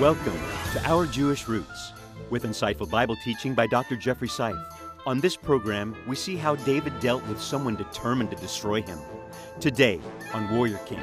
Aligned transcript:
Welcome 0.00 0.40
to 0.72 0.82
Our 0.86 1.04
Jewish 1.04 1.46
Roots 1.46 1.92
with 2.30 2.44
insightful 2.44 2.88
Bible 2.88 3.16
teaching 3.22 3.52
by 3.52 3.66
Dr. 3.66 3.96
Jeffrey 3.96 4.28
Seif. 4.28 4.58
On 5.04 5.20
this 5.20 5.36
program, 5.36 5.94
we 6.08 6.16
see 6.16 6.36
how 6.36 6.54
David 6.54 6.98
dealt 7.00 7.22
with 7.28 7.38
someone 7.38 7.76
determined 7.76 8.30
to 8.30 8.36
destroy 8.36 8.80
him. 8.80 8.98
Today 9.60 10.00
on 10.32 10.50
Warrior 10.56 10.78
King. 10.86 11.02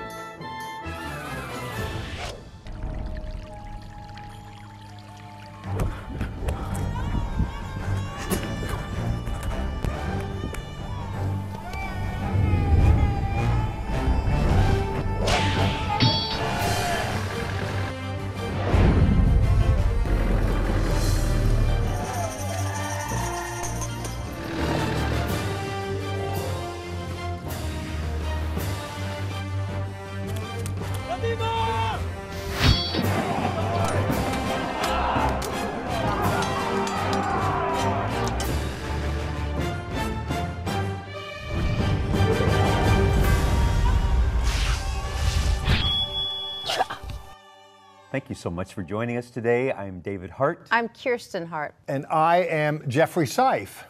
Thank 48.17 48.29
you 48.29 48.35
so 48.35 48.49
much 48.49 48.73
for 48.73 48.81
joining 48.81 49.15
us 49.17 49.29
today. 49.29 49.71
I'm 49.71 49.99
David 49.99 50.31
Hart. 50.31 50.65
I'm 50.71 50.89
Kirsten 50.89 51.45
Hart. 51.45 51.75
And 51.87 52.03
I 52.07 52.37
am 52.37 52.83
Jeffrey 52.87 53.27
Seif. 53.27 53.83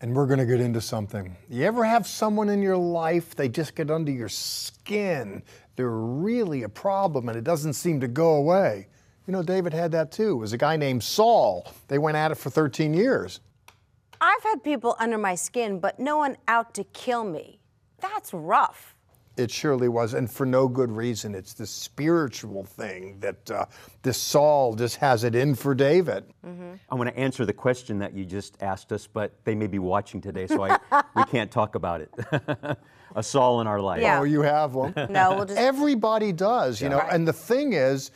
And 0.00 0.14
we're 0.14 0.28
going 0.28 0.38
to 0.38 0.46
get 0.46 0.60
into 0.60 0.80
something. 0.80 1.36
You 1.50 1.64
ever 1.64 1.84
have 1.84 2.06
someone 2.06 2.48
in 2.48 2.62
your 2.62 2.76
life, 2.76 3.34
they 3.34 3.48
just 3.48 3.74
get 3.74 3.90
under 3.90 4.12
your 4.12 4.28
skin? 4.28 5.42
They're 5.74 5.90
really 5.90 6.62
a 6.62 6.68
problem 6.68 7.28
and 7.28 7.36
it 7.36 7.42
doesn't 7.42 7.72
seem 7.72 7.98
to 7.98 8.06
go 8.06 8.36
away. 8.36 8.86
You 9.26 9.32
know, 9.32 9.42
David 9.42 9.72
had 9.72 9.90
that 9.90 10.12
too. 10.12 10.34
It 10.34 10.36
was 10.36 10.52
a 10.52 10.58
guy 10.58 10.76
named 10.76 11.02
Saul. 11.02 11.66
They 11.88 11.98
went 11.98 12.16
at 12.16 12.30
it 12.30 12.36
for 12.36 12.48
13 12.48 12.94
years. 12.94 13.40
I've 14.20 14.44
had 14.44 14.62
people 14.62 14.94
under 15.00 15.18
my 15.18 15.34
skin, 15.34 15.80
but 15.80 15.98
no 15.98 16.16
one 16.16 16.36
out 16.46 16.74
to 16.74 16.84
kill 16.84 17.24
me. 17.24 17.58
That's 18.00 18.32
rough. 18.32 18.91
It 19.36 19.50
surely 19.50 19.88
was, 19.88 20.12
and 20.14 20.30
for 20.30 20.44
no 20.44 20.68
good 20.68 20.92
reason. 20.92 21.34
It's 21.34 21.54
the 21.54 21.66
spiritual 21.66 22.64
thing 22.64 23.18
that 23.20 23.50
uh, 23.50 23.64
this 24.02 24.18
Saul 24.18 24.74
just 24.74 24.96
has 24.96 25.24
it 25.24 25.34
in 25.34 25.54
for 25.54 25.74
David. 25.74 26.24
Mm-hmm. 26.46 26.74
I 26.90 26.94
want 26.94 27.08
to 27.08 27.18
answer 27.18 27.46
the 27.46 27.52
question 27.52 27.98
that 28.00 28.12
you 28.12 28.26
just 28.26 28.62
asked 28.62 28.92
us, 28.92 29.06
but 29.06 29.32
they 29.44 29.54
may 29.54 29.66
be 29.66 29.78
watching 29.78 30.20
today, 30.20 30.46
so 30.46 30.64
I, 30.64 30.78
we 31.16 31.24
can't 31.24 31.50
talk 31.50 31.74
about 31.76 32.02
it. 32.02 32.10
a 33.14 33.22
Saul 33.22 33.60
in 33.60 33.66
our 33.66 33.80
life. 33.80 34.02
Yeah. 34.02 34.20
Oh, 34.20 34.24
you 34.24 34.42
have 34.42 34.74
one. 34.74 34.94
no, 35.10 35.36
we'll 35.36 35.46
just... 35.46 35.58
everybody 35.58 36.32
does, 36.32 36.80
you 36.80 36.88
know. 36.88 36.98
Right. 36.98 37.12
And 37.12 37.26
the 37.26 37.32
thing 37.32 37.72
is, 37.72 38.10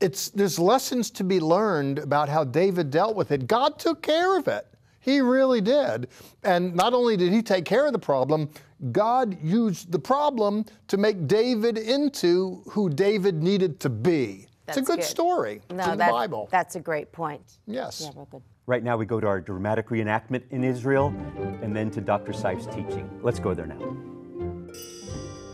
it's 0.00 0.30
there's 0.30 0.58
lessons 0.58 1.10
to 1.12 1.24
be 1.24 1.40
learned 1.40 1.98
about 1.98 2.28
how 2.28 2.44
David 2.44 2.90
dealt 2.90 3.16
with 3.16 3.30
it. 3.30 3.46
God 3.46 3.78
took 3.78 4.02
care 4.02 4.38
of 4.38 4.48
it. 4.48 4.66
He 5.04 5.20
really 5.20 5.60
did. 5.60 6.08
And 6.44 6.74
not 6.74 6.94
only 6.94 7.18
did 7.18 7.30
he 7.30 7.42
take 7.42 7.66
care 7.66 7.84
of 7.84 7.92
the 7.92 7.98
problem, 7.98 8.48
God 8.90 9.36
used 9.42 9.92
the 9.92 9.98
problem 9.98 10.64
to 10.88 10.96
make 10.96 11.28
David 11.28 11.76
into 11.76 12.62
who 12.70 12.88
David 12.88 13.42
needed 13.42 13.80
to 13.80 13.90
be. 13.90 14.46
That's 14.64 14.78
it's 14.78 14.88
a 14.88 14.92
good, 14.92 15.00
good. 15.00 15.06
story. 15.06 15.60
No, 15.68 15.76
it's 15.76 15.92
in 15.92 15.98
that, 15.98 16.06
the 16.06 16.12
Bible. 16.12 16.48
That's 16.50 16.76
a 16.76 16.80
great 16.80 17.12
point. 17.12 17.58
Yes. 17.66 18.00
Yeah, 18.02 18.12
real 18.16 18.28
good. 18.30 18.42
Right 18.66 18.82
now, 18.82 18.96
we 18.96 19.04
go 19.04 19.20
to 19.20 19.26
our 19.26 19.42
dramatic 19.42 19.90
reenactment 19.90 20.42
in 20.50 20.64
Israel 20.64 21.14
and 21.60 21.76
then 21.76 21.90
to 21.90 22.00
Dr. 22.00 22.32
Seif's 22.32 22.64
teaching. 22.66 23.06
Let's 23.22 23.38
go 23.38 23.52
there 23.52 23.66
now. 23.66 23.96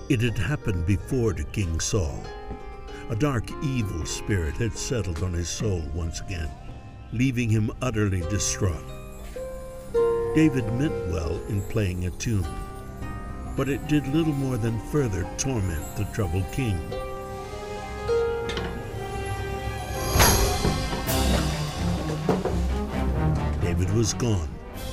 It 0.09 0.21
had 0.21 0.39
happened 0.39 0.87
before 0.87 1.33
to 1.33 1.43
King 1.43 1.81
Saul. 1.81 2.23
A 3.09 3.17
dark, 3.17 3.51
evil 3.65 4.07
spirit 4.07 4.55
had 4.55 4.79
settled 4.79 5.25
on 5.25 5.33
his 5.33 5.49
soul 5.49 5.83
once 5.93 6.21
again, 6.21 6.49
leaving 7.13 7.49
him 7.49 7.73
utterly 7.83 8.21
distraught. 8.31 9.00
David 10.35 10.73
meant 10.75 10.95
well 11.09 11.41
in 11.49 11.61
playing 11.63 12.07
a 12.07 12.11
tune, 12.11 12.47
but 13.57 13.69
it 13.69 13.89
did 13.89 14.07
little 14.09 14.33
more 14.33 14.57
than 14.57 14.79
further 14.87 15.29
torment 15.37 15.97
the 15.97 16.05
troubled 16.13 16.51
king. 16.53 16.79
David 23.61 23.93
was 23.95 24.15
gone 24.15 24.49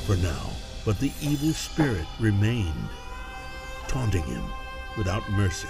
for 0.06 0.16
now, 0.18 0.50
but 0.86 1.00
the 1.00 1.12
evil 1.22 1.54
spirit 1.54 2.06
remained, 2.20 2.90
taunting 3.88 4.24
him 4.24 4.44
without 4.98 5.30
mercy. 5.32 5.68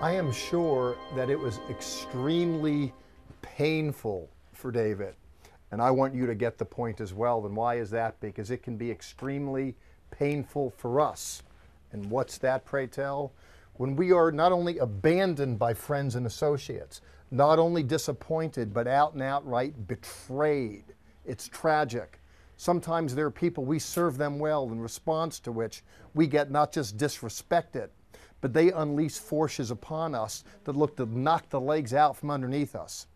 I 0.00 0.12
am 0.12 0.32
sure 0.32 0.96
that 1.14 1.28
it 1.28 1.38
was 1.38 1.60
extremely 1.68 2.94
painful 3.42 4.30
for 4.60 4.70
David. 4.70 5.14
And 5.72 5.80
I 5.80 5.90
want 5.90 6.14
you 6.14 6.26
to 6.26 6.34
get 6.34 6.58
the 6.58 6.64
point 6.64 7.00
as 7.00 7.14
well. 7.14 7.46
And 7.46 7.56
why 7.56 7.76
is 7.76 7.90
that? 7.90 8.20
Because 8.20 8.50
it 8.50 8.62
can 8.62 8.76
be 8.76 8.90
extremely 8.90 9.74
painful 10.10 10.70
for 10.76 11.00
us. 11.00 11.42
And 11.92 12.10
what's 12.10 12.38
that, 12.38 12.64
pray 12.64 12.86
tell? 12.86 13.32
When 13.74 13.96
we 13.96 14.12
are 14.12 14.30
not 14.30 14.52
only 14.52 14.78
abandoned 14.78 15.58
by 15.58 15.74
friends 15.74 16.14
and 16.14 16.26
associates, 16.26 17.00
not 17.30 17.58
only 17.58 17.82
disappointed, 17.82 18.74
but 18.74 18.86
out 18.86 19.14
and 19.14 19.22
outright 19.22 19.86
betrayed. 19.86 20.84
It's 21.24 21.48
tragic. 21.48 22.20
Sometimes 22.56 23.14
there 23.14 23.26
are 23.26 23.30
people 23.30 23.64
we 23.64 23.78
serve 23.78 24.18
them 24.18 24.38
well, 24.38 24.64
in 24.64 24.80
response 24.80 25.40
to 25.40 25.52
which 25.52 25.82
we 26.14 26.26
get 26.26 26.50
not 26.50 26.72
just 26.72 26.98
disrespected, 26.98 27.88
but 28.40 28.52
they 28.52 28.72
unleash 28.72 29.18
forces 29.18 29.70
upon 29.70 30.14
us 30.14 30.44
that 30.64 30.76
look 30.76 30.96
to 30.96 31.06
knock 31.06 31.48
the 31.48 31.60
legs 31.60 31.94
out 31.94 32.16
from 32.16 32.30
underneath 32.30 32.74
us. 32.74 33.06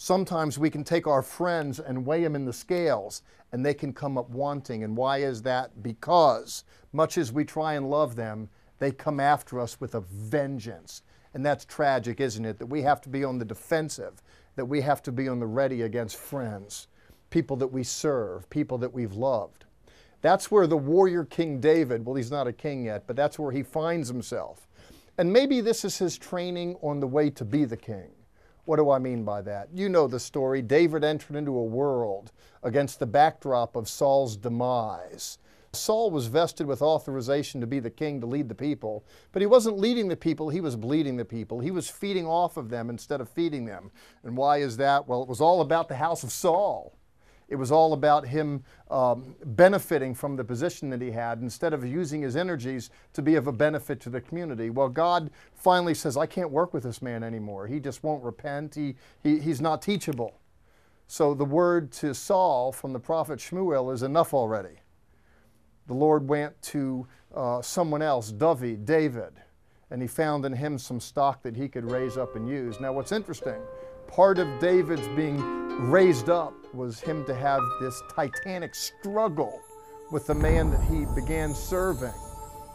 Sometimes 0.00 0.60
we 0.60 0.70
can 0.70 0.84
take 0.84 1.08
our 1.08 1.22
friends 1.22 1.80
and 1.80 2.06
weigh 2.06 2.22
them 2.22 2.36
in 2.36 2.44
the 2.44 2.52
scales 2.52 3.22
and 3.50 3.66
they 3.66 3.74
can 3.74 3.92
come 3.92 4.16
up 4.16 4.30
wanting. 4.30 4.84
And 4.84 4.96
why 4.96 5.18
is 5.18 5.42
that? 5.42 5.82
Because 5.82 6.62
much 6.92 7.18
as 7.18 7.32
we 7.32 7.44
try 7.44 7.74
and 7.74 7.90
love 7.90 8.14
them, 8.14 8.48
they 8.78 8.92
come 8.92 9.18
after 9.18 9.58
us 9.58 9.80
with 9.80 9.96
a 9.96 10.00
vengeance. 10.00 11.02
And 11.34 11.44
that's 11.44 11.64
tragic, 11.64 12.20
isn't 12.20 12.44
it? 12.44 12.60
That 12.60 12.66
we 12.66 12.80
have 12.82 13.00
to 13.02 13.08
be 13.08 13.24
on 13.24 13.38
the 13.38 13.44
defensive, 13.44 14.22
that 14.54 14.64
we 14.64 14.80
have 14.82 15.02
to 15.02 15.10
be 15.10 15.28
on 15.28 15.40
the 15.40 15.46
ready 15.46 15.82
against 15.82 16.16
friends, 16.16 16.86
people 17.30 17.56
that 17.56 17.66
we 17.66 17.82
serve, 17.82 18.48
people 18.50 18.78
that 18.78 18.94
we've 18.94 19.14
loved. 19.14 19.64
That's 20.22 20.48
where 20.48 20.68
the 20.68 20.76
warrior 20.76 21.24
King 21.24 21.58
David, 21.58 22.04
well, 22.04 22.14
he's 22.14 22.30
not 22.30 22.46
a 22.46 22.52
king 22.52 22.84
yet, 22.84 23.08
but 23.08 23.16
that's 23.16 23.36
where 23.36 23.50
he 23.50 23.64
finds 23.64 24.06
himself. 24.06 24.68
And 25.16 25.32
maybe 25.32 25.60
this 25.60 25.84
is 25.84 25.98
his 25.98 26.16
training 26.16 26.76
on 26.82 27.00
the 27.00 27.08
way 27.08 27.30
to 27.30 27.44
be 27.44 27.64
the 27.64 27.76
king. 27.76 28.10
What 28.68 28.76
do 28.76 28.90
I 28.90 28.98
mean 28.98 29.24
by 29.24 29.40
that? 29.40 29.70
You 29.72 29.88
know 29.88 30.06
the 30.06 30.20
story. 30.20 30.60
David 30.60 31.02
entered 31.02 31.36
into 31.36 31.56
a 31.56 31.64
world 31.64 32.32
against 32.62 32.98
the 32.98 33.06
backdrop 33.06 33.74
of 33.76 33.88
Saul's 33.88 34.36
demise. 34.36 35.38
Saul 35.72 36.10
was 36.10 36.26
vested 36.26 36.66
with 36.66 36.82
authorization 36.82 37.62
to 37.62 37.66
be 37.66 37.80
the 37.80 37.88
king 37.88 38.20
to 38.20 38.26
lead 38.26 38.46
the 38.46 38.54
people, 38.54 39.06
but 39.32 39.40
he 39.40 39.46
wasn't 39.46 39.78
leading 39.78 40.08
the 40.08 40.16
people, 40.16 40.50
he 40.50 40.60
was 40.60 40.76
bleeding 40.76 41.16
the 41.16 41.24
people. 41.24 41.60
He 41.60 41.70
was 41.70 41.88
feeding 41.88 42.26
off 42.26 42.58
of 42.58 42.68
them 42.68 42.90
instead 42.90 43.22
of 43.22 43.30
feeding 43.30 43.64
them. 43.64 43.90
And 44.22 44.36
why 44.36 44.58
is 44.58 44.76
that? 44.76 45.08
Well, 45.08 45.22
it 45.22 45.30
was 45.30 45.40
all 45.40 45.62
about 45.62 45.88
the 45.88 45.96
house 45.96 46.22
of 46.22 46.30
Saul. 46.30 46.97
It 47.48 47.56
was 47.56 47.72
all 47.72 47.94
about 47.94 48.26
him 48.26 48.62
um, 48.90 49.34
benefiting 49.44 50.14
from 50.14 50.36
the 50.36 50.44
position 50.44 50.90
that 50.90 51.00
he 51.00 51.10
had 51.10 51.40
instead 51.40 51.72
of 51.72 51.84
using 51.84 52.20
his 52.20 52.36
energies 52.36 52.90
to 53.14 53.22
be 53.22 53.36
of 53.36 53.46
a 53.46 53.52
benefit 53.52 54.00
to 54.02 54.10
the 54.10 54.20
community. 54.20 54.68
Well, 54.68 54.90
God 54.90 55.30
finally 55.54 55.94
says, 55.94 56.16
I 56.16 56.26
can't 56.26 56.50
work 56.50 56.74
with 56.74 56.82
this 56.82 57.00
man 57.00 57.22
anymore. 57.22 57.66
He 57.66 57.80
just 57.80 58.04
won't 58.04 58.22
repent. 58.22 58.74
He, 58.74 58.96
he, 59.22 59.38
he's 59.38 59.62
not 59.62 59.80
teachable. 59.80 60.38
So 61.06 61.32
the 61.32 61.44
word 61.44 61.90
to 61.92 62.14
Saul 62.14 62.70
from 62.70 62.92
the 62.92 63.00
prophet 63.00 63.38
Shmuel 63.38 63.94
is 63.94 64.02
enough 64.02 64.34
already. 64.34 64.82
The 65.86 65.94
Lord 65.94 66.28
went 66.28 66.60
to 66.62 67.06
uh, 67.34 67.62
someone 67.62 68.02
else, 68.02 68.30
David, 68.30 68.84
David, 68.84 69.32
and 69.90 70.02
he 70.02 70.08
found 70.08 70.44
in 70.44 70.52
him 70.52 70.76
some 70.76 71.00
stock 71.00 71.42
that 71.44 71.56
he 71.56 71.66
could 71.66 71.90
raise 71.90 72.18
up 72.18 72.36
and 72.36 72.46
use. 72.46 72.78
Now, 72.78 72.92
what's 72.92 73.10
interesting, 73.10 73.56
part 74.08 74.38
of 74.38 74.58
David's 74.58 75.06
being 75.08 75.38
raised 75.90 76.28
up 76.28 76.54
was 76.74 76.98
him 77.00 77.24
to 77.26 77.34
have 77.34 77.62
this 77.80 78.02
titanic 78.14 78.74
struggle 78.74 79.60
with 80.10 80.26
the 80.26 80.34
man 80.34 80.70
that 80.70 80.80
he 80.82 81.04
began 81.14 81.54
serving. 81.54 82.12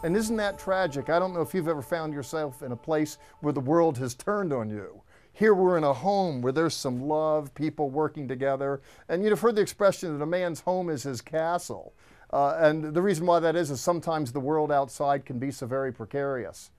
And 0.04 0.16
isn't 0.16 0.36
that 0.36 0.58
tragic? 0.58 1.10
I 1.10 1.18
don't 1.18 1.34
know 1.34 1.42
if 1.42 1.52
you've 1.52 1.68
ever 1.68 1.82
found 1.82 2.14
yourself 2.14 2.62
in 2.62 2.72
a 2.72 2.76
place 2.76 3.18
where 3.40 3.52
the 3.52 3.60
world 3.60 3.98
has 3.98 4.14
turned 4.14 4.52
on 4.52 4.70
you. 4.70 5.02
Here 5.32 5.54
we're 5.54 5.76
in 5.76 5.84
a 5.84 5.92
home 5.92 6.40
where 6.40 6.52
there's 6.52 6.74
some 6.74 7.08
love, 7.08 7.52
people 7.54 7.90
working 7.90 8.28
together. 8.28 8.80
And 9.08 9.24
you've 9.24 9.40
heard 9.40 9.56
the 9.56 9.62
expression 9.62 10.16
that 10.16 10.22
a 10.22 10.26
man's 10.26 10.60
home 10.60 10.88
is 10.88 11.02
his 11.02 11.20
castle. 11.20 11.94
Uh, 12.30 12.56
and 12.58 12.94
the 12.94 13.02
reason 13.02 13.26
why 13.26 13.40
that 13.40 13.56
is 13.56 13.70
is 13.70 13.80
sometimes 13.80 14.30
the 14.30 14.40
world 14.40 14.70
outside 14.70 15.24
can 15.24 15.38
be 15.38 15.50
so 15.50 15.66
very 15.66 15.92
precarious. 15.92 16.70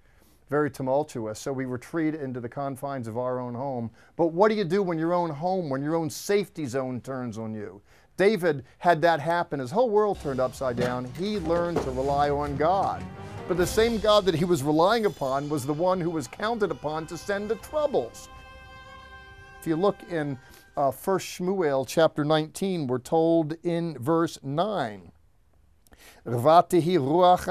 Very 0.49 0.69
tumultuous. 0.69 1.39
So 1.39 1.51
we 1.51 1.65
retreat 1.65 2.15
into 2.15 2.39
the 2.39 2.49
confines 2.49 3.07
of 3.07 3.17
our 3.17 3.39
own 3.39 3.53
home. 3.53 3.91
But 4.15 4.27
what 4.27 4.49
do 4.49 4.55
you 4.55 4.63
do 4.63 4.83
when 4.83 4.99
your 4.99 5.13
own 5.13 5.29
home, 5.29 5.69
when 5.69 5.81
your 5.81 5.95
own 5.95 6.09
safety 6.09 6.65
zone 6.65 7.01
turns 7.01 7.37
on 7.37 7.53
you? 7.53 7.81
David 8.17 8.63
had 8.77 9.01
that 9.01 9.19
happen. 9.19 9.59
His 9.59 9.71
whole 9.71 9.89
world 9.89 10.19
turned 10.21 10.39
upside 10.39 10.77
down. 10.77 11.05
He 11.17 11.39
learned 11.39 11.81
to 11.81 11.91
rely 11.91 12.29
on 12.29 12.55
God. 12.55 13.03
But 13.47 13.57
the 13.57 13.67
same 13.67 13.99
God 13.99 14.25
that 14.25 14.35
he 14.35 14.45
was 14.45 14.63
relying 14.63 15.05
upon 15.05 15.49
was 15.49 15.65
the 15.65 15.73
one 15.73 15.99
who 15.99 16.09
was 16.09 16.27
counted 16.27 16.71
upon 16.71 17.05
to 17.07 17.17
send 17.17 17.49
the 17.49 17.55
troubles. 17.55 18.29
If 19.59 19.67
you 19.67 19.75
look 19.75 19.97
in 20.09 20.39
uh, 20.77 20.91
1 20.91 21.19
Shmuel 21.19 21.85
chapter 21.87 22.23
19, 22.23 22.87
we're 22.87 22.99
told 22.99 23.55
in 23.63 23.97
verse 23.97 24.39
9, 24.41 25.11
Rvatihi 26.25 26.97
ruach 26.97 27.47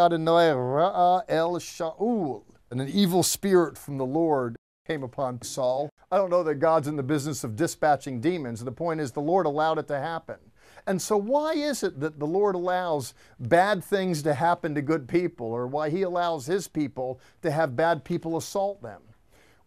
el 1.28 1.54
Shaul. 1.58 2.42
And 2.74 2.80
an 2.80 2.88
evil 2.88 3.22
spirit 3.22 3.78
from 3.78 3.98
the 3.98 4.04
Lord 4.04 4.56
came 4.84 5.04
upon 5.04 5.42
Saul. 5.42 5.90
I 6.10 6.16
don't 6.16 6.28
know 6.28 6.42
that 6.42 6.56
God's 6.56 6.88
in 6.88 6.96
the 6.96 7.04
business 7.04 7.44
of 7.44 7.54
dispatching 7.54 8.20
demons. 8.20 8.64
The 8.64 8.72
point 8.72 9.00
is, 9.00 9.12
the 9.12 9.20
Lord 9.20 9.46
allowed 9.46 9.78
it 9.78 9.86
to 9.86 10.00
happen. 10.00 10.38
And 10.84 11.00
so, 11.00 11.16
why 11.16 11.52
is 11.52 11.84
it 11.84 12.00
that 12.00 12.18
the 12.18 12.26
Lord 12.26 12.56
allows 12.56 13.14
bad 13.38 13.84
things 13.84 14.24
to 14.24 14.34
happen 14.34 14.74
to 14.74 14.82
good 14.82 15.06
people, 15.06 15.46
or 15.46 15.68
why 15.68 15.88
He 15.88 16.02
allows 16.02 16.46
His 16.46 16.66
people 16.66 17.20
to 17.42 17.52
have 17.52 17.76
bad 17.76 18.02
people 18.02 18.36
assault 18.36 18.82
them? 18.82 19.02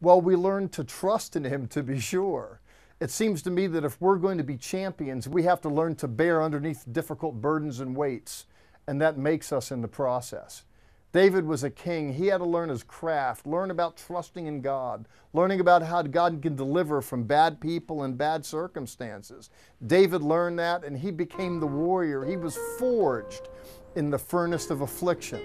Well, 0.01 0.19
we 0.19 0.35
learn 0.35 0.67
to 0.67 0.83
trust 0.83 1.37
in 1.37 1.45
Him 1.45 1.67
to 1.67 1.83
be 1.83 2.01
sure. 2.01 2.59
It 2.99 3.09
seems 3.09 3.41
to 3.43 3.49
me 3.49 3.67
that 3.67 3.85
if 3.85 4.01
we're 4.01 4.17
going 4.17 4.37
to 4.37 4.43
be 4.43 4.57
champions, 4.57 5.29
we 5.29 5.43
have 5.43 5.61
to 5.61 5.69
learn 5.69 5.95
to 5.95 6.09
bear 6.09 6.43
underneath 6.43 6.83
difficult 6.91 7.39
burdens 7.39 7.79
and 7.79 7.95
weights, 7.95 8.47
and 8.85 8.99
that 8.99 9.17
makes 9.17 9.53
us 9.53 9.71
in 9.71 9.81
the 9.81 9.87
process. 9.87 10.65
David 11.17 11.47
was 11.47 11.63
a 11.63 11.71
king. 11.71 12.13
He 12.13 12.27
had 12.27 12.37
to 12.37 12.45
learn 12.45 12.69
his 12.69 12.83
craft, 12.83 13.47
learn 13.47 13.71
about 13.71 13.97
trusting 13.97 14.45
in 14.45 14.61
God, 14.61 15.07
learning 15.33 15.59
about 15.59 15.81
how 15.81 16.03
God 16.03 16.43
can 16.43 16.55
deliver 16.55 17.01
from 17.01 17.23
bad 17.23 17.59
people 17.59 18.03
and 18.03 18.15
bad 18.15 18.45
circumstances. 18.45 19.49
David 19.87 20.21
learned 20.21 20.59
that 20.59 20.83
and 20.83 20.95
he 20.95 21.09
became 21.09 21.59
the 21.59 21.65
warrior. 21.65 22.23
He 22.23 22.37
was 22.37 22.55
forged 22.77 23.49
in 23.95 24.11
the 24.11 24.19
furnace 24.19 24.69
of 24.69 24.81
affliction. 24.81 25.41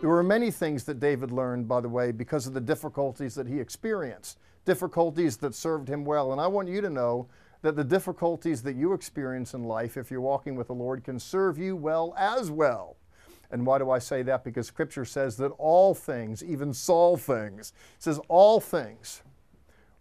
There 0.00 0.10
were 0.10 0.24
many 0.24 0.50
things 0.50 0.82
that 0.86 0.98
David 0.98 1.30
learned, 1.30 1.68
by 1.68 1.80
the 1.80 1.88
way, 1.88 2.10
because 2.10 2.48
of 2.48 2.52
the 2.52 2.60
difficulties 2.60 3.36
that 3.36 3.46
he 3.46 3.60
experienced, 3.60 4.40
difficulties 4.64 5.36
that 5.36 5.54
served 5.54 5.86
him 5.86 6.04
well. 6.04 6.32
And 6.32 6.40
I 6.40 6.48
want 6.48 6.66
you 6.66 6.80
to 6.80 6.90
know 6.90 7.28
that 7.62 7.76
the 7.76 7.84
difficulties 7.84 8.62
that 8.62 8.74
you 8.74 8.94
experience 8.94 9.54
in 9.54 9.62
life, 9.62 9.96
if 9.96 10.10
you're 10.10 10.20
walking 10.20 10.56
with 10.56 10.66
the 10.66 10.74
Lord, 10.74 11.04
can 11.04 11.20
serve 11.20 11.56
you 11.56 11.76
well 11.76 12.16
as 12.18 12.50
well. 12.50 12.96
And 13.50 13.64
why 13.64 13.78
do 13.78 13.90
I 13.90 13.98
say 13.98 14.22
that? 14.22 14.44
Because 14.44 14.66
Scripture 14.66 15.04
says 15.04 15.36
that 15.38 15.52
all 15.58 15.94
things, 15.94 16.44
even 16.44 16.74
Saul 16.74 17.16
things, 17.16 17.72
says 17.98 18.20
all 18.28 18.60
things 18.60 19.22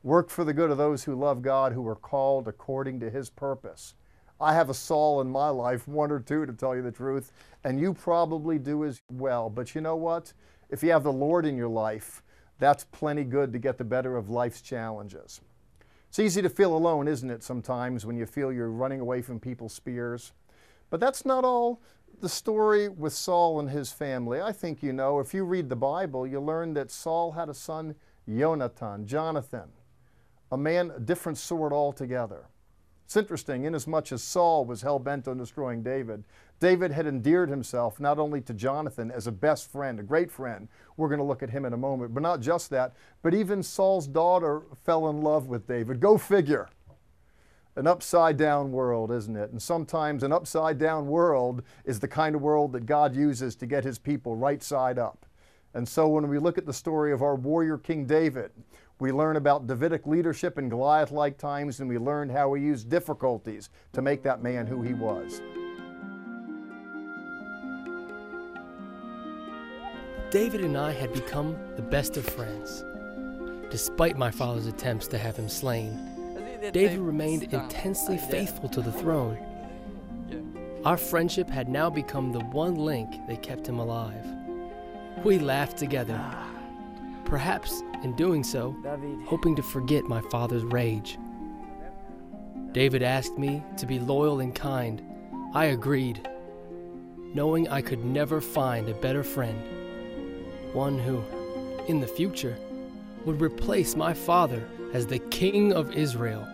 work 0.04 0.30
for 0.30 0.44
the 0.44 0.54
good 0.54 0.72
of 0.72 0.78
those 0.78 1.04
who 1.04 1.16
love 1.16 1.42
God, 1.42 1.74
who 1.74 1.88
are 1.88 1.96
called 1.96 2.48
according 2.48 3.00
to 3.02 3.10
his 3.10 3.30
purpose. 3.30 3.94
I 4.40 4.54
have 4.54 4.70
a 4.70 4.74
Saul 4.74 5.22
in 5.22 5.30
my 5.30 5.50
life, 5.50 5.88
one 5.88 6.12
or 6.12 6.20
two 6.20 6.46
to 6.46 6.54
tell 6.54 6.76
you 6.76 6.82
the 6.82 6.92
truth, 6.92 7.32
and 7.64 7.80
you 7.80 7.94
probably 7.94 8.60
do 8.60 8.86
as 8.86 9.02
well. 9.12 9.50
But 9.50 9.74
you 9.74 9.82
know 9.82 9.96
what? 9.96 10.34
If 10.70 10.84
you 10.84 10.92
have 10.92 11.04
the 11.04 11.12
Lord 11.12 11.46
in 11.46 11.58
your 11.58 11.70
life, 11.70 12.22
that's 12.60 12.84
plenty 12.86 13.24
good 13.24 13.52
to 13.54 13.60
get 13.60 13.78
the 13.78 13.84
better 13.84 14.16
of 14.16 14.30
life's 14.30 14.62
challenges. 14.62 15.42
It's 16.10 16.20
easy 16.20 16.42
to 16.42 16.50
feel 16.50 16.76
alone, 16.76 17.08
isn't 17.08 17.30
it, 17.30 17.44
sometimes 17.44 18.06
when 18.06 18.16
you 18.16 18.26
feel 18.26 18.52
you're 18.52 18.70
running 18.70 19.00
away 19.00 19.22
from 19.22 19.40
people's 19.40 19.74
spears? 19.74 20.32
But 20.90 21.00
that's 21.00 21.26
not 21.26 21.44
all 21.44 21.82
the 22.20 22.30
story 22.30 22.90
with 22.90 23.14
Saul 23.14 23.60
and 23.60 23.70
his 23.70 23.92
family, 23.92 24.42
I 24.42 24.52
think 24.52 24.82
you 24.82 24.94
know, 24.94 25.20
if 25.20 25.34
you 25.34 25.44
read 25.44 25.70
the 25.70 25.76
Bible, 25.76 26.26
you 26.26 26.40
learn 26.40 26.74
that 26.74 26.92
Saul 26.92 27.32
had 27.32 27.50
a 27.50 27.54
son, 27.54 27.96
Jonathan, 28.28 29.06
Jonathan, 29.06 29.70
a 30.52 30.58
man, 30.58 30.92
a 30.96 31.00
different 31.00 31.38
sort 31.38 31.74
altogether. 31.74 32.46
It's 33.06 33.16
interesting, 33.16 33.64
inasmuch 33.64 34.12
as 34.12 34.22
Saul 34.22 34.66
was 34.66 34.82
hell 34.82 35.00
bent 35.00 35.28
on 35.28 35.38
destroying 35.38 35.82
David, 35.82 36.26
David 36.60 36.92
had 36.92 37.06
endeared 37.06 37.50
himself 37.50 38.00
not 38.00 38.18
only 38.18 38.42
to 38.42 38.54
Jonathan 38.54 39.12
as 39.12 39.28
a 39.28 39.32
best 39.32 39.72
friend, 39.72 40.00
a 40.00 40.04
great 40.04 40.32
friend. 40.32 40.68
We're 40.98 41.08
going 41.08 41.20
to 41.20 41.24
look 41.24 41.44
at 41.44 41.52
him 41.52 41.66
in 41.66 41.74
a 41.74 41.78
moment, 41.78 42.14
but 42.14 42.24
not 42.24 42.42
just 42.42 42.70
that, 42.72 42.94
but 43.22 43.34
even 43.34 43.62
Saul's 43.62 44.08
daughter 44.08 44.64
fell 44.84 45.08
in 45.10 45.22
love 45.22 45.48
with 45.48 45.68
David. 45.68 46.00
Go 46.00 46.18
figure 46.18 46.68
an 47.78 47.86
upside 47.86 48.38
down 48.38 48.72
world, 48.72 49.12
isn't 49.12 49.36
it? 49.36 49.52
And 49.52 49.62
sometimes 49.62 50.24
an 50.24 50.34
upside 50.34 50.80
down 50.80 51.06
world 51.08 51.62
is 51.86 52.00
the 52.00 52.08
kind 52.08 52.36
of 52.36 52.42
world 52.42 52.74
that 52.74 52.88
God 52.88 53.16
uses 53.16 53.56
to 53.56 53.68
get 53.68 53.84
his 53.84 54.00
people 54.00 54.36
right 54.36 54.62
side 54.64 54.98
up. 54.98 55.28
And 55.76 55.88
so 55.88 56.08
when 56.08 56.28
we 56.28 56.40
look 56.40 56.58
at 56.58 56.66
the 56.66 56.74
story 56.74 57.14
of 57.14 57.22
our 57.22 57.36
warrior 57.36 57.78
King 57.78 58.06
David, 58.06 58.50
we 59.00 59.12
learn 59.12 59.36
about 59.36 59.68
Davidic 59.68 60.08
leadership 60.08 60.58
in 60.58 60.70
Goliath 60.70 61.12
like 61.12 61.38
times, 61.38 61.80
and 61.80 61.88
we 61.88 62.00
learn 62.00 62.30
how 62.30 62.52
he 62.56 62.64
used 62.64 62.90
difficulties 62.90 63.70
to 63.94 64.02
make 64.02 64.24
that 64.24 64.42
man 64.42 64.66
who 64.66 64.82
he 64.82 64.96
was. 64.96 65.40
David 70.32 70.62
and 70.62 70.76
I 70.76 70.92
had 70.92 71.14
become 71.14 71.56
the 71.76 71.84
best 71.84 72.18
of 72.18 72.26
friends. 72.26 72.84
Despite 73.70 74.18
my 74.18 74.32
father's 74.32 74.66
attempts 74.66 75.06
to 75.10 75.20
have 75.20 75.36
him 75.36 75.48
slain, 75.48 76.17
David 76.72 77.00
remained 77.00 77.44
intensely 77.54 78.18
faithful 78.18 78.70
to 78.70 78.82
the 78.82 78.92
throne. 78.92 79.38
Our 80.86 80.98
friendship 80.98 81.50
had 81.50 81.70
now 81.70 81.90
become 81.90 82.32
the 82.32 82.40
one 82.40 82.76
link 82.76 83.28
that 83.28 83.42
kept 83.42 83.68
him 83.68 83.80
alive. 83.80 84.26
We 85.24 85.40
laughed 85.40 85.78
together, 85.78 86.20
perhaps 87.26 87.82
in 88.04 88.16
doing 88.16 88.44
so, 88.44 88.76
hoping 89.26 89.56
to 89.56 89.64
forget 89.64 90.04
my 90.06 90.22
father's 90.22 90.64
rage. 90.64 91.18
David 92.72 93.02
asked 93.02 93.38
me 93.38 93.64
to 93.78 93.86
be 93.86 94.00
loyal 94.00 94.40
and 94.40 94.54
kind. 94.54 95.02
I 95.54 95.66
agreed, 95.66 96.28
knowing 97.34 97.68
I 97.68 97.82
could 97.82 98.06
never 98.06 98.42
find 98.42 98.88
a 98.88 98.94
better 98.94 99.24
friend, 99.24 99.62
one 100.74 101.00
who, 101.00 101.24
in 101.88 102.00
the 102.00 102.08
future, 102.08 102.58
would 103.28 103.42
replace 103.42 103.94
my 103.94 104.14
father 104.14 104.66
as 104.94 105.06
the 105.06 105.20
King 105.20 105.74
of 105.74 105.94
Israel. 105.94 106.48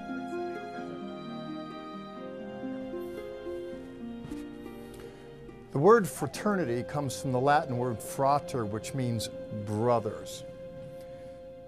The 5.71 5.77
word 5.77 6.07
fraternity 6.07 6.81
comes 6.81 7.21
from 7.21 7.31
the 7.31 7.39
Latin 7.39 7.77
word 7.77 8.01
frater, 8.01 8.65
which 8.65 8.95
means 8.95 9.29
brothers. 9.67 10.43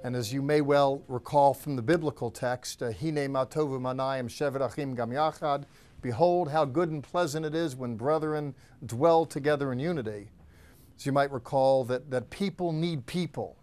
And 0.04 0.16
as 0.16 0.34
you 0.34 0.42
may 0.42 0.62
well 0.62 1.04
recall 1.08 1.54
from 1.54 1.76
the 1.76 1.84
biblical 1.84 2.32
text, 2.32 2.82
uh, 2.82 2.92
Hine 2.92 3.30
matovu 3.30 3.80
manayim 3.80 4.28
shevet 4.28 4.96
gam 4.96 5.12
yachad, 5.12 5.66
behold 6.02 6.50
how 6.50 6.66
good 6.66 6.90
and 6.90 7.04
pleasant 7.04 7.46
it 7.46 7.54
is 7.54 7.76
when 7.76 7.96
brethren 7.96 8.56
dwell 8.88 9.28
together 9.28 9.72
in 9.72 9.78
unity. 9.78 10.32
As 10.98 11.06
you 11.06 11.12
might 11.12 11.32
recall 11.32 11.84
that, 11.86 12.10
that 12.10 12.32
people 12.32 12.72
need 12.72 13.06
people. 13.06 13.58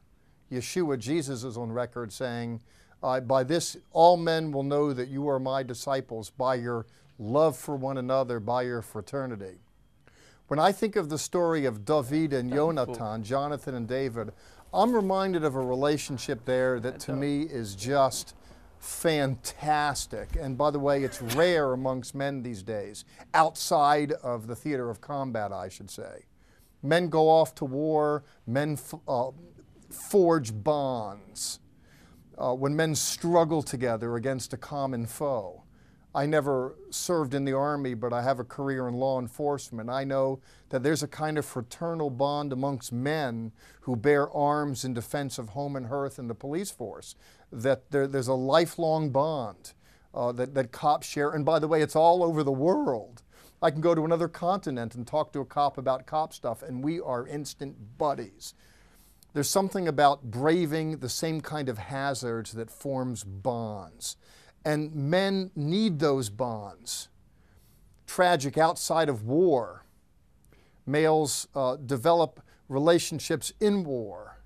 Yeshua, 0.53 0.99
Jesus 0.99 1.45
is 1.45 1.57
on 1.57 1.73
record 1.73 2.13
saying, 2.13 2.61
uh, 3.03 3.21
by 3.21 3.43
this 3.43 3.77
all 3.93 4.17
men 4.17 4.53
will 4.53 4.63
know 4.63 4.93
that 4.93 5.09
you 5.09 5.29
are 5.29 5.41
my 5.41 5.63
disciples 5.63 6.31
by 6.31 6.55
your 6.55 6.87
love 7.19 7.57
for 7.57 7.75
one 7.75 7.99
another, 7.99 8.39
by 8.39 8.63
your 8.63 8.83
fraternity. 8.83 9.59
When 10.49 10.59
I 10.59 10.71
think 10.71 10.97
of 10.97 11.09
the 11.09 11.19
story 11.19 11.65
of 11.65 11.85
David 11.85 12.33
and 12.33 12.53
Jonathan, 12.53 13.25
Jonathan 13.25 13.75
and 13.75 13.89
David, 13.89 14.33
I'm 14.75 14.93
reminded 14.93 15.45
of 15.45 15.55
a 15.55 15.61
relationship 15.61 16.45
there 16.45 16.79
that 16.81 17.01
to 17.01 17.13
me 17.13 17.43
is 17.43 17.75
just 17.75 18.35
fantastic. 18.79 20.37
And 20.39 20.59
by 20.59 20.71
the 20.71 20.79
way, 20.79 21.05
it's 21.05 21.23
rare 21.23 21.73
amongst 21.73 22.15
men 22.15 22.43
these 22.43 22.63
days, 22.63 23.05
outside 23.33 24.13
of 24.13 24.47
the 24.47 24.57
theater 24.57 24.91
of 24.91 25.01
combat, 25.01 25.53
I 25.53 25.69
should 25.69 25.91
say. 25.91 26.25
Men 26.83 27.09
go 27.09 27.29
off 27.29 27.55
to 27.57 27.65
war, 27.65 28.25
men 28.47 28.77
uh, 29.07 29.31
forge 29.93 30.53
bonds. 30.53 31.61
Uh, 32.39 32.55
when 32.55 32.75
men 32.75 32.95
struggle 32.95 33.63
together 33.63 34.17
against 34.17 34.53
a 34.53 34.57
common 34.57 35.07
foe. 35.07 35.63
I 36.15 36.27
never 36.27 36.77
served 36.91 37.35
in 37.35 37.45
the 37.45 37.53
Army, 37.55 37.95
but 37.95 38.13
I 38.13 38.23
have 38.23 38.39
a 38.39 38.45
career 38.45 38.89
in 38.89 38.95
law 38.95 39.19
enforcement. 39.19 39.89
I 39.89 40.05
know 40.05 40.41
that 40.69 40.83
there's 40.83 41.03
a 41.03 41.09
kind 41.09 41.39
of 41.39 41.47
fraternal 41.47 42.11
bond 42.11 42.53
amongst 42.53 42.93
men 42.93 43.53
who 43.83 43.97
bear 43.97 44.31
arms 44.31 44.85
in 44.85 44.93
defense 44.93 45.39
of 45.39 45.51
home 45.51 45.77
and 45.77 45.87
hearth 45.87 46.19
and 46.19 46.29
the 46.29 46.35
police 46.35 46.71
force, 46.71 47.15
that 47.51 47.91
there, 47.91 48.07
there's 48.07 48.29
a 48.29 48.35
lifelong 48.35 49.11
bond 49.11 49.73
uh, 50.15 50.33
that, 50.33 50.55
that 50.55 50.73
cops 50.73 51.07
share. 51.07 51.31
And 51.31 51.45
by 51.47 51.59
the 51.59 51.69
way, 51.69 51.81
it's 51.81 51.97
all 51.97 52.23
over 52.23 52.43
the 52.43 52.53
world. 52.53 53.23
I 53.63 53.71
can 53.71 53.81
go 53.81 53.95
to 53.95 54.05
another 54.05 54.29
continent 54.29 54.95
and 54.95 55.07
talk 55.07 55.33
to 55.33 55.41
a 55.41 55.47
cop 55.47 55.79
about 55.79 56.07
cop 56.07 56.35
stuff, 56.35 56.63
and 56.63 56.83
we 56.83 57.01
are 57.01 57.27
instant 57.27 57.97
buddies. 57.97 58.55
There's 59.35 59.49
something 59.51 59.89
about 59.89 60.25
braving 60.31 60.99
the 60.99 61.09
same 61.09 61.41
kind 61.41 61.69
of 61.69 61.79
hazards 61.79 62.53
that 62.53 62.71
forms 62.71 63.25
bonds. 63.25 64.17
And 64.65 64.95
men 64.95 65.51
need 65.57 65.99
those 66.01 66.29
bonds. 66.31 67.09
Tragic 68.07 68.59
outside 68.59 69.09
of 69.09 69.25
war. 69.25 69.85
Males 70.87 71.49
uh, 71.55 71.77
develop 71.77 72.41
relationships 72.69 73.53
in 73.61 73.85
war. 73.85 74.39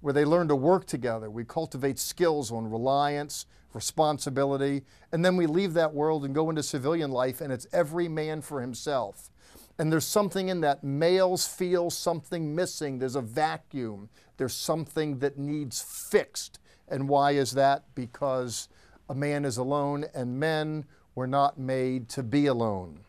where 0.00 0.12
they 0.12 0.24
learn 0.24 0.48
to 0.48 0.56
work 0.56 0.86
together. 0.86 1.30
We 1.30 1.44
cultivate 1.44 1.98
skills 1.98 2.52
on 2.52 2.70
reliance, 2.70 3.46
responsibility, 3.72 4.84
and 5.12 5.24
then 5.24 5.36
we 5.36 5.46
leave 5.46 5.74
that 5.74 5.92
world 5.94 6.24
and 6.24 6.34
go 6.34 6.48
into 6.50 6.62
civilian 6.62 7.10
life, 7.10 7.40
and 7.40 7.52
it's 7.52 7.66
every 7.72 8.08
man 8.08 8.40
for 8.40 8.60
himself. 8.60 9.30
And 9.78 9.92
there's 9.92 10.06
something 10.06 10.48
in 10.48 10.60
that. 10.62 10.84
Males 10.84 11.46
feel 11.46 11.90
something 11.90 12.54
missing. 12.54 12.98
There's 12.98 13.16
a 13.16 13.20
vacuum. 13.20 14.08
There's 14.36 14.54
something 14.54 15.18
that 15.20 15.38
needs 15.38 15.82
fixed. 15.82 16.58
And 16.88 17.08
why 17.08 17.32
is 17.32 17.52
that? 17.52 17.84
Because 17.94 18.68
a 19.08 19.14
man 19.14 19.44
is 19.44 19.56
alone, 19.56 20.04
and 20.14 20.38
men 20.38 20.84
were 21.14 21.26
not 21.26 21.58
made 21.58 22.08
to 22.10 22.22
be 22.22 22.46
alone. 22.46 23.00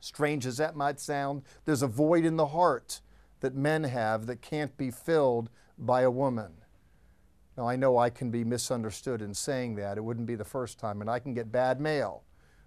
Strange 0.00 0.44
as 0.44 0.58
that 0.58 0.76
might 0.76 1.00
sound, 1.00 1.42
there's 1.64 1.82
a 1.82 1.86
void 1.86 2.24
in 2.24 2.36
the 2.36 2.48
heart 2.48 3.00
that 3.40 3.54
men 3.54 3.84
have 3.84 4.26
that 4.26 4.42
can't 4.42 4.76
be 4.76 4.90
filled 4.90 5.48
by 5.78 6.02
a 6.02 6.10
woman. 6.10 6.52
Now, 7.56 7.68
I 7.68 7.76
know 7.76 7.96
I 7.96 8.10
can 8.10 8.30
be 8.30 8.44
misunderstood 8.44 9.22
in 9.22 9.32
saying 9.32 9.76
that. 9.76 9.96
It 9.96 10.04
wouldn't 10.04 10.26
be 10.26 10.34
the 10.34 10.44
first 10.44 10.78
time, 10.78 11.00
and 11.00 11.08
I 11.08 11.20
can 11.20 11.34
get 11.34 11.52
bad 11.52 11.80
mail. 11.80 12.24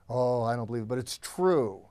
Oh, 0.10 0.44
I 0.44 0.56
don't 0.56 0.66
believe 0.66 0.84
it, 0.84 0.88
but 0.88 0.98
it's 0.98 1.18
true. 1.18 1.88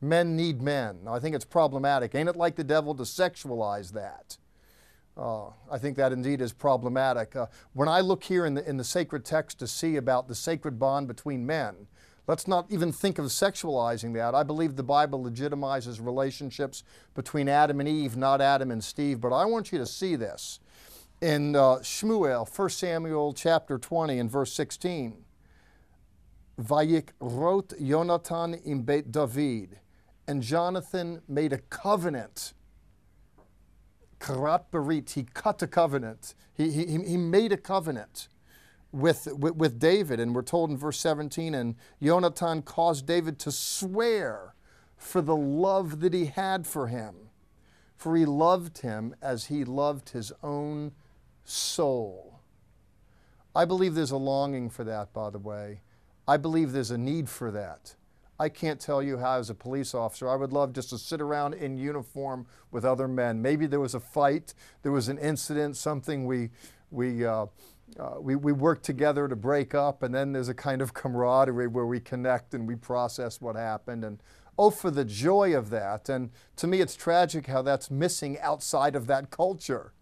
Men 0.00 0.36
need 0.36 0.62
men. 0.62 1.00
Now, 1.04 1.14
I 1.14 1.20
think 1.20 1.34
it's 1.34 1.44
problematic. 1.44 2.14
Ain't 2.14 2.28
it 2.28 2.36
like 2.36 2.54
the 2.54 2.64
devil 2.64 2.94
to 2.96 3.02
sexualize 3.02 3.92
that? 3.92 4.36
Uh, 5.18 5.48
I 5.70 5.78
think 5.78 5.96
that 5.96 6.12
indeed 6.12 6.40
is 6.40 6.52
problematic. 6.52 7.34
Uh, 7.34 7.46
when 7.72 7.88
I 7.88 8.00
look 8.00 8.22
here 8.22 8.46
in 8.46 8.54
the, 8.54 8.68
in 8.68 8.76
the 8.76 8.84
sacred 8.84 9.24
text 9.24 9.58
to 9.58 9.66
see 9.66 9.96
about 9.96 10.28
the 10.28 10.34
sacred 10.34 10.78
bond 10.78 11.08
between 11.08 11.44
men, 11.44 11.88
let's 12.28 12.46
not 12.46 12.66
even 12.70 12.92
think 12.92 13.18
of 13.18 13.24
sexualizing 13.26 14.14
that. 14.14 14.36
I 14.36 14.44
believe 14.44 14.76
the 14.76 14.84
Bible 14.84 15.22
legitimizes 15.22 16.04
relationships 16.04 16.84
between 17.14 17.48
Adam 17.48 17.80
and 17.80 17.88
Eve, 17.88 18.16
not 18.16 18.40
Adam 18.40 18.70
and 18.70 18.82
Steve. 18.82 19.20
But 19.20 19.32
I 19.32 19.44
want 19.44 19.72
you 19.72 19.78
to 19.78 19.86
see 19.86 20.14
this 20.14 20.60
in 21.20 21.56
uh, 21.56 21.78
Shmuel, 21.78 22.48
1 22.48 22.70
Samuel 22.70 23.32
chapter 23.32 23.76
20 23.76 24.20
and 24.20 24.30
verse 24.30 24.52
16. 24.52 25.24
Vayik 26.60 27.08
wrote 27.20 27.70
Yonatan 27.80 28.64
in 28.64 28.82
Beit 28.82 29.10
David, 29.10 29.80
and 30.28 30.42
Jonathan 30.42 31.22
made 31.28 31.52
a 31.52 31.58
covenant 31.58 32.52
Karat 34.18 34.70
Barit, 34.70 35.10
he 35.10 35.24
cut 35.34 35.62
a 35.62 35.66
covenant. 35.66 36.34
He, 36.54 36.70
he, 36.70 36.86
he 36.86 37.16
made 37.16 37.52
a 37.52 37.56
covenant 37.56 38.28
with, 38.92 39.28
with, 39.32 39.54
with 39.56 39.78
David. 39.78 40.20
And 40.20 40.34
we're 40.34 40.42
told 40.42 40.70
in 40.70 40.76
verse 40.76 40.98
17, 41.00 41.54
and 41.54 41.76
Jonathan 42.02 42.62
caused 42.62 43.06
David 43.06 43.38
to 43.40 43.52
swear 43.52 44.54
for 44.96 45.20
the 45.22 45.36
love 45.36 46.00
that 46.00 46.12
he 46.12 46.26
had 46.26 46.66
for 46.66 46.88
him. 46.88 47.14
For 47.96 48.16
he 48.16 48.24
loved 48.24 48.78
him 48.78 49.14
as 49.20 49.46
he 49.46 49.64
loved 49.64 50.10
his 50.10 50.32
own 50.42 50.92
soul. 51.44 52.40
I 53.54 53.64
believe 53.64 53.94
there's 53.94 54.12
a 54.12 54.16
longing 54.16 54.70
for 54.70 54.84
that, 54.84 55.12
by 55.12 55.30
the 55.30 55.38
way. 55.38 55.80
I 56.26 56.36
believe 56.36 56.72
there's 56.72 56.90
a 56.90 56.98
need 56.98 57.28
for 57.28 57.50
that. 57.50 57.94
I 58.40 58.48
can't 58.48 58.78
tell 58.78 59.02
you 59.02 59.18
how, 59.18 59.38
as 59.38 59.50
a 59.50 59.54
police 59.54 59.94
officer, 59.94 60.28
I 60.28 60.36
would 60.36 60.52
love 60.52 60.72
just 60.72 60.90
to 60.90 60.98
sit 60.98 61.20
around 61.20 61.54
in 61.54 61.76
uniform 61.76 62.46
with 62.70 62.84
other 62.84 63.08
men. 63.08 63.42
Maybe 63.42 63.66
there 63.66 63.80
was 63.80 63.94
a 63.94 64.00
fight, 64.00 64.54
there 64.82 64.92
was 64.92 65.08
an 65.08 65.18
incident, 65.18 65.76
something 65.76 66.24
we, 66.24 66.50
we, 66.90 67.26
uh, 67.26 67.46
uh, 67.98 68.20
we, 68.20 68.36
we 68.36 68.52
work 68.52 68.82
together 68.82 69.26
to 69.26 69.34
break 69.34 69.74
up, 69.74 70.04
and 70.04 70.14
then 70.14 70.32
there's 70.32 70.48
a 70.48 70.54
kind 70.54 70.80
of 70.80 70.94
camaraderie 70.94 71.66
where 71.66 71.86
we 71.86 71.98
connect 71.98 72.54
and 72.54 72.68
we 72.68 72.76
process 72.76 73.40
what 73.40 73.56
happened. 73.56 74.04
And 74.04 74.22
oh, 74.56 74.70
for 74.70 74.90
the 74.90 75.04
joy 75.04 75.56
of 75.56 75.70
that. 75.70 76.08
And 76.08 76.30
to 76.56 76.66
me, 76.66 76.80
it's 76.80 76.94
tragic 76.94 77.46
how 77.46 77.62
that's 77.62 77.90
missing 77.90 78.38
outside 78.40 78.94
of 78.94 79.06
that 79.08 79.30
culture 79.30 79.92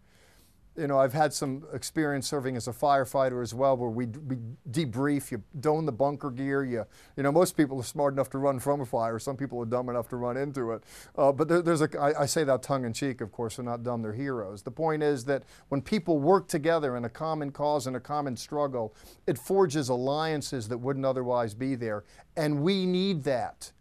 you 0.76 0.87
know, 0.87 0.99
I've 0.99 1.12
had 1.12 1.33
some 1.33 1.64
experience 1.73 2.28
serving 2.28 2.56
as 2.56 2.68
a 2.68 2.73
firefighter 2.73 3.42
as 3.42 3.54
well, 3.54 3.76
where 3.76 3.90
we, 3.90 4.06
we 4.06 4.37
debrief, 4.71 5.30
you 5.30 5.42
don 5.61 5.87
the 5.87 5.92
bunker 5.92 6.30
gear. 6.30 6.64
You, 6.64 6.85
you 7.16 7.23
know, 7.23 7.33
most 7.33 7.56
people 7.56 7.80
are 7.80 7.85
smart 7.85 8.12
enough 8.14 8.30
to 8.30 8.38
run 8.38 8.59
from 8.59 8.80
a 8.80 8.87
fire. 8.87 9.18
Some 9.18 9.37
people 9.37 9.61
are 9.61 9.66
dumb 9.66 9.88
enough 9.88 10.09
to 10.11 10.16
run 10.16 10.37
into 10.37 10.73
it. 10.73 10.85
Uh, 11.16 11.33
but 11.33 11.49
there, 11.49 11.62
there's 11.62 11.80
a, 11.80 12.00
I, 12.00 12.23
I 12.23 12.26
say 12.26 12.45
that 12.45 12.62
tongue 12.62 12.85
in 12.85 12.92
cheek, 12.92 13.21
of 13.21 13.33
course, 13.33 13.56
they're 13.56 13.64
not 13.64 13.83
dumb, 13.83 14.02
they're 14.02 14.12
heroes. 14.12 14.62
The 14.62 14.71
point 14.71 15.02
is 15.02 15.25
that 15.25 15.45
when 15.68 15.80
people 15.80 16.18
work 16.18 16.49
together 16.49 16.97
in 16.97 17.04
a 17.04 17.11
common 17.11 17.50
cause 17.52 17.87
and 17.87 17.97
a 17.97 18.00
common 18.00 18.37
struggle, 18.37 18.95
it 19.26 19.38
forges 19.38 19.88
alliances 19.88 20.68
that 20.68 20.78
wouldn't 20.78 21.06
otherwise 21.06 21.54
be 21.54 21.75
there. 21.75 22.04
And 22.37 22.62
we 22.62 22.87
need 22.87 23.25
that. 23.25 23.73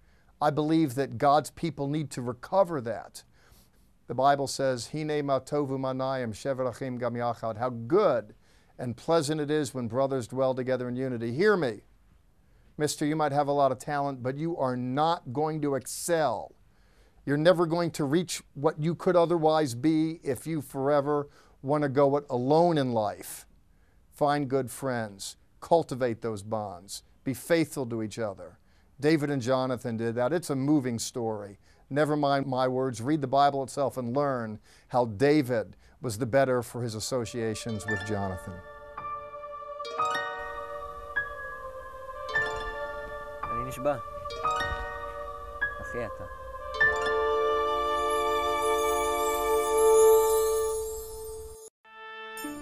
I 0.42 0.50
believe 0.50 0.96
that 0.96 1.18
God's 1.18 1.50
people 1.50 1.88
need 1.88 2.12
to 2.12 2.22
recover 2.22 2.82
that. 2.82 3.24
The 4.08 4.14
Bible 4.14 4.48
says, 4.48 4.90
Hine 4.92 5.24
matovu 5.24 5.80
manayim 5.80 6.34
sheverachim 6.34 7.00
gam 7.00 7.16
yachad. 7.16 7.58
How 7.58 7.70
good 7.70 8.36
and 8.78 8.96
pleasant 8.96 9.42
it 9.42 9.50
is 9.50 9.74
when 9.74 9.88
brothers 9.88 10.28
dwell 10.28 10.54
together 10.54 10.88
in 10.88 10.96
unity. 10.96 11.32
Hear 11.34 11.58
me. 11.58 11.82
Mister, 12.78 13.06
you 13.06 13.16
might 13.16 13.32
have 13.32 13.48
a 13.48 13.54
lot 13.54 13.72
of 13.72 13.80
talent, 13.80 14.22
but 14.22 14.38
you 14.38 14.58
are 14.58 14.76
not 14.76 15.32
going 15.32 15.62
to 15.62 15.76
excel. 15.76 16.54
You're 17.26 17.38
never 17.38 17.66
going 17.66 17.90
to 17.92 18.04
reach 18.04 18.44
what 18.54 18.80
you 18.80 18.94
could 18.94 19.16
otherwise 19.16 19.74
be 19.74 20.20
if 20.24 20.46
you 20.46 20.62
forever 20.62 21.30
want 21.62 21.84
to 21.84 21.90
go 21.90 22.18
it 22.18 22.26
alone 22.30 22.78
in 22.78 22.92
life. 22.92 23.48
Find 24.12 24.50
good 24.50 24.70
friends, 24.70 25.38
cultivate 25.62 26.22
those 26.22 26.44
bonds, 26.44 27.02
be 27.24 27.34
faithful 27.34 27.86
to 27.88 28.04
each 28.04 28.20
other. 28.20 28.60
David 29.00 29.30
and 29.32 29.42
Jonathan 29.42 29.98
did 29.98 30.16
that. 30.16 30.32
It's 30.32 30.50
a 30.50 30.56
moving 30.56 31.00
story. 31.00 31.58
Never 31.90 32.16
mind 32.16 32.48
my 32.48 32.68
words, 32.68 33.02
read 33.02 33.22
the 33.22 33.28
Bible 33.28 33.64
itself 33.64 33.98
and 33.98 34.16
learn 34.16 34.60
how 34.88 35.06
David 35.06 35.76
was 36.02 36.18
the 36.18 36.26
better 36.26 36.64
for 36.64 36.82
his 36.82 36.96
associations 36.96 37.86
with 37.86 38.00
Jonathan. 38.08 38.54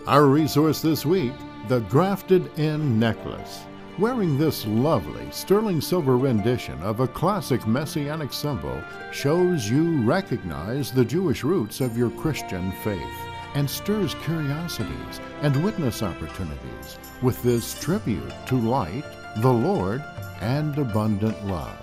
Our 0.05 0.25
resource 0.25 0.81
this 0.81 1.05
week 1.05 1.33
the 1.69 1.79
Grafted 1.81 2.59
In 2.59 2.99
Necklace. 2.99 3.63
Wearing 3.99 4.39
this 4.39 4.65
lovely 4.65 5.27
sterling 5.29 5.79
silver 5.79 6.17
rendition 6.17 6.81
of 6.81 6.99
a 6.99 7.07
classic 7.07 7.67
messianic 7.67 8.33
symbol 8.33 8.81
shows 9.11 9.69
you 9.69 10.01
recognize 10.01 10.91
the 10.91 11.05
Jewish 11.05 11.43
roots 11.43 11.79
of 11.79 11.95
your 11.95 12.09
Christian 12.09 12.71
faith 12.83 13.15
and 13.53 13.69
stirs 13.69 14.15
curiosities 14.15 15.21
and 15.43 15.63
witness 15.63 16.01
opportunities 16.01 16.97
with 17.21 17.43
this 17.43 17.79
tribute 17.79 18.33
to 18.47 18.55
light, 18.55 19.03
the 19.37 19.53
Lord, 19.53 20.03
and 20.41 20.75
abundant 20.79 21.45
love. 21.45 21.77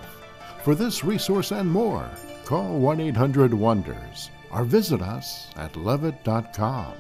For 0.64 0.75
this 0.75 1.05
resource 1.05 1.52
and 1.52 1.71
more, 1.71 2.11
call 2.45 2.81
1 2.81 2.99
800 2.99 3.55
Wonders 3.55 4.33
or 4.50 4.64
visit 4.64 5.00
us 5.00 5.47
at 5.55 5.76
levitt.com. 5.76 6.95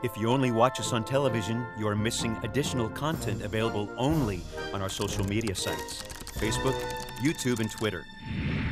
If 0.00 0.16
you 0.16 0.28
only 0.28 0.52
watch 0.52 0.78
us 0.78 0.92
on 0.92 1.02
television, 1.02 1.66
you 1.76 1.88
are 1.88 1.96
missing 1.96 2.36
additional 2.44 2.88
content 2.88 3.42
available 3.42 3.90
only 3.96 4.42
on 4.72 4.80
our 4.80 4.88
social 4.88 5.24
media 5.24 5.56
sites 5.56 6.04
Facebook, 6.38 6.80
YouTube, 7.20 7.58
and 7.58 7.68
Twitter. 7.68 8.06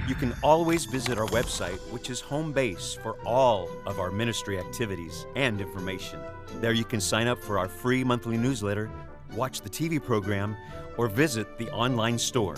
You 0.06 0.14
can 0.14 0.32
always 0.40 0.84
visit 0.84 1.18
our 1.18 1.26
website, 1.26 1.78
which 1.90 2.10
is 2.10 2.20
home 2.20 2.52
base 2.52 2.96
for 3.02 3.16
all 3.26 3.68
of 3.86 3.98
our 3.98 4.12
ministry 4.12 4.56
activities 4.60 5.26
and 5.34 5.60
information. 5.60 6.20
There 6.60 6.72
you 6.72 6.84
can 6.84 7.00
sign 7.00 7.26
up 7.26 7.42
for 7.42 7.58
our 7.58 7.68
free 7.68 8.04
monthly 8.04 8.38
newsletter, 8.38 8.88
watch 9.34 9.62
the 9.62 9.68
TV 9.68 10.00
program, 10.00 10.56
or 10.96 11.08
visit 11.08 11.58
the 11.58 11.68
online 11.70 12.20
store. 12.20 12.54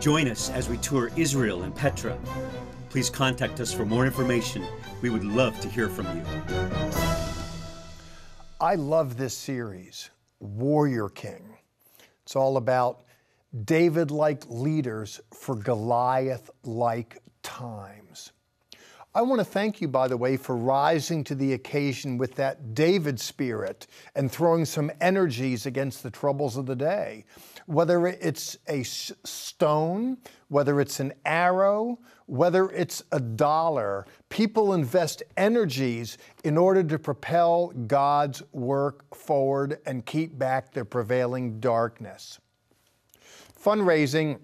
Join 0.00 0.26
us 0.26 0.48
as 0.48 0.70
we 0.70 0.78
tour 0.78 1.10
Israel 1.16 1.64
and 1.64 1.76
Petra. 1.76 2.18
Please 2.88 3.10
contact 3.10 3.60
us 3.60 3.74
for 3.74 3.84
more 3.84 4.06
information. 4.06 4.64
We 5.02 5.10
would 5.10 5.24
love 5.24 5.60
to 5.60 5.68
hear 5.68 5.90
from 5.90 6.06
you. 6.16 6.99
I 8.62 8.74
love 8.74 9.16
this 9.16 9.34
series, 9.34 10.10
Warrior 10.38 11.08
King. 11.08 11.56
It's 12.24 12.36
all 12.36 12.58
about 12.58 13.04
David 13.64 14.10
like 14.10 14.44
leaders 14.50 15.18
for 15.32 15.56
Goliath 15.56 16.50
like 16.62 17.22
times. 17.42 18.32
I 19.14 19.22
want 19.22 19.40
to 19.40 19.46
thank 19.46 19.80
you, 19.80 19.88
by 19.88 20.08
the 20.08 20.18
way, 20.18 20.36
for 20.36 20.54
rising 20.54 21.24
to 21.24 21.34
the 21.34 21.54
occasion 21.54 22.18
with 22.18 22.34
that 22.34 22.74
David 22.74 23.18
spirit 23.18 23.86
and 24.14 24.30
throwing 24.30 24.66
some 24.66 24.92
energies 25.00 25.64
against 25.64 26.02
the 26.02 26.10
troubles 26.10 26.58
of 26.58 26.66
the 26.66 26.76
day. 26.76 27.24
Whether 27.64 28.08
it's 28.08 28.58
a 28.68 28.82
stone, 28.82 30.18
whether 30.48 30.82
it's 30.82 31.00
an 31.00 31.14
arrow, 31.24 31.98
whether 32.30 32.70
it's 32.70 33.02
a 33.10 33.18
dollar, 33.18 34.06
people 34.28 34.72
invest 34.72 35.20
energies 35.36 36.16
in 36.44 36.56
order 36.56 36.84
to 36.84 36.96
propel 36.96 37.72
God's 37.88 38.40
work 38.52 39.12
forward 39.16 39.78
and 39.84 40.06
keep 40.06 40.38
back 40.38 40.72
the 40.72 40.84
prevailing 40.84 41.58
darkness. 41.58 42.38
Fundraising 43.60 44.38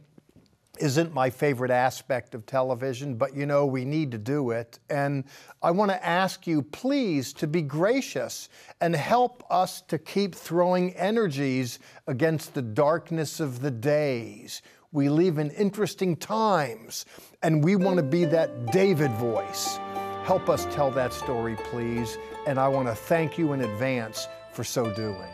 isn't 0.81 1.15
my 1.15 1.31
favorite 1.31 1.71
aspect 1.71 2.35
of 2.35 2.45
television, 2.45 3.15
but 3.15 3.37
you 3.37 3.47
know, 3.47 3.65
we 3.65 3.85
need 3.85 4.11
to 4.11 4.19
do 4.19 4.51
it. 4.51 4.81
And 4.91 5.23
I 5.63 5.71
want 5.71 5.93
to 5.93 6.05
ask 6.05 6.45
you, 6.45 6.63
please, 6.63 7.33
to 7.35 7.47
be 7.47 7.63
gracious 7.63 8.49
and 8.81 8.97
help 8.97 9.45
us 9.49 9.81
to 9.83 9.97
keep 9.97 10.35
throwing 10.35 10.93
energies 10.97 11.79
against 12.09 12.53
the 12.53 12.63
darkness 12.63 13.39
of 13.39 13.61
the 13.61 13.71
days. 13.71 14.61
We 14.97 15.11
live 15.11 15.37
in 15.37 15.51
interesting 15.51 16.17
times, 16.17 17.05
and 17.43 17.63
we 17.63 17.77
want 17.77 17.99
to 17.99 18.03
be 18.03 18.25
that 18.25 18.73
David 18.73 19.11
voice. 19.17 19.77
Help 20.25 20.49
us 20.49 20.65
tell 20.75 20.91
that 20.93 21.13
story, 21.13 21.55
please. 21.65 22.17
And 22.47 22.59
I 22.59 22.67
want 22.69 22.89
to 22.89 22.95
thank 22.95 23.37
you 23.37 23.53
in 23.53 23.61
advance 23.61 24.27
for 24.55 24.65
so 24.65 24.91
doing. 24.95 25.29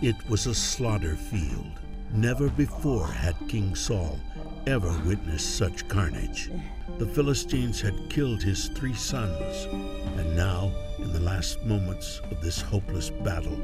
It 0.00 0.16
was 0.30 0.46
a 0.46 0.54
slaughter 0.54 1.14
field. 1.14 1.78
Never 2.14 2.48
before 2.48 3.06
had 3.06 3.36
King 3.46 3.74
Saul 3.74 4.18
ever 4.66 4.98
witnessed 5.04 5.58
such 5.58 5.86
carnage. 5.88 6.50
The 6.96 7.06
Philistines 7.06 7.82
had 7.82 8.08
killed 8.08 8.42
his 8.42 8.68
three 8.68 8.94
sons, 8.94 9.66
and 10.16 10.34
now, 10.34 10.72
in 11.00 11.12
the 11.12 11.20
last 11.20 11.62
moments 11.64 12.22
of 12.30 12.40
this 12.40 12.62
hopeless 12.62 13.10
battle, 13.10 13.60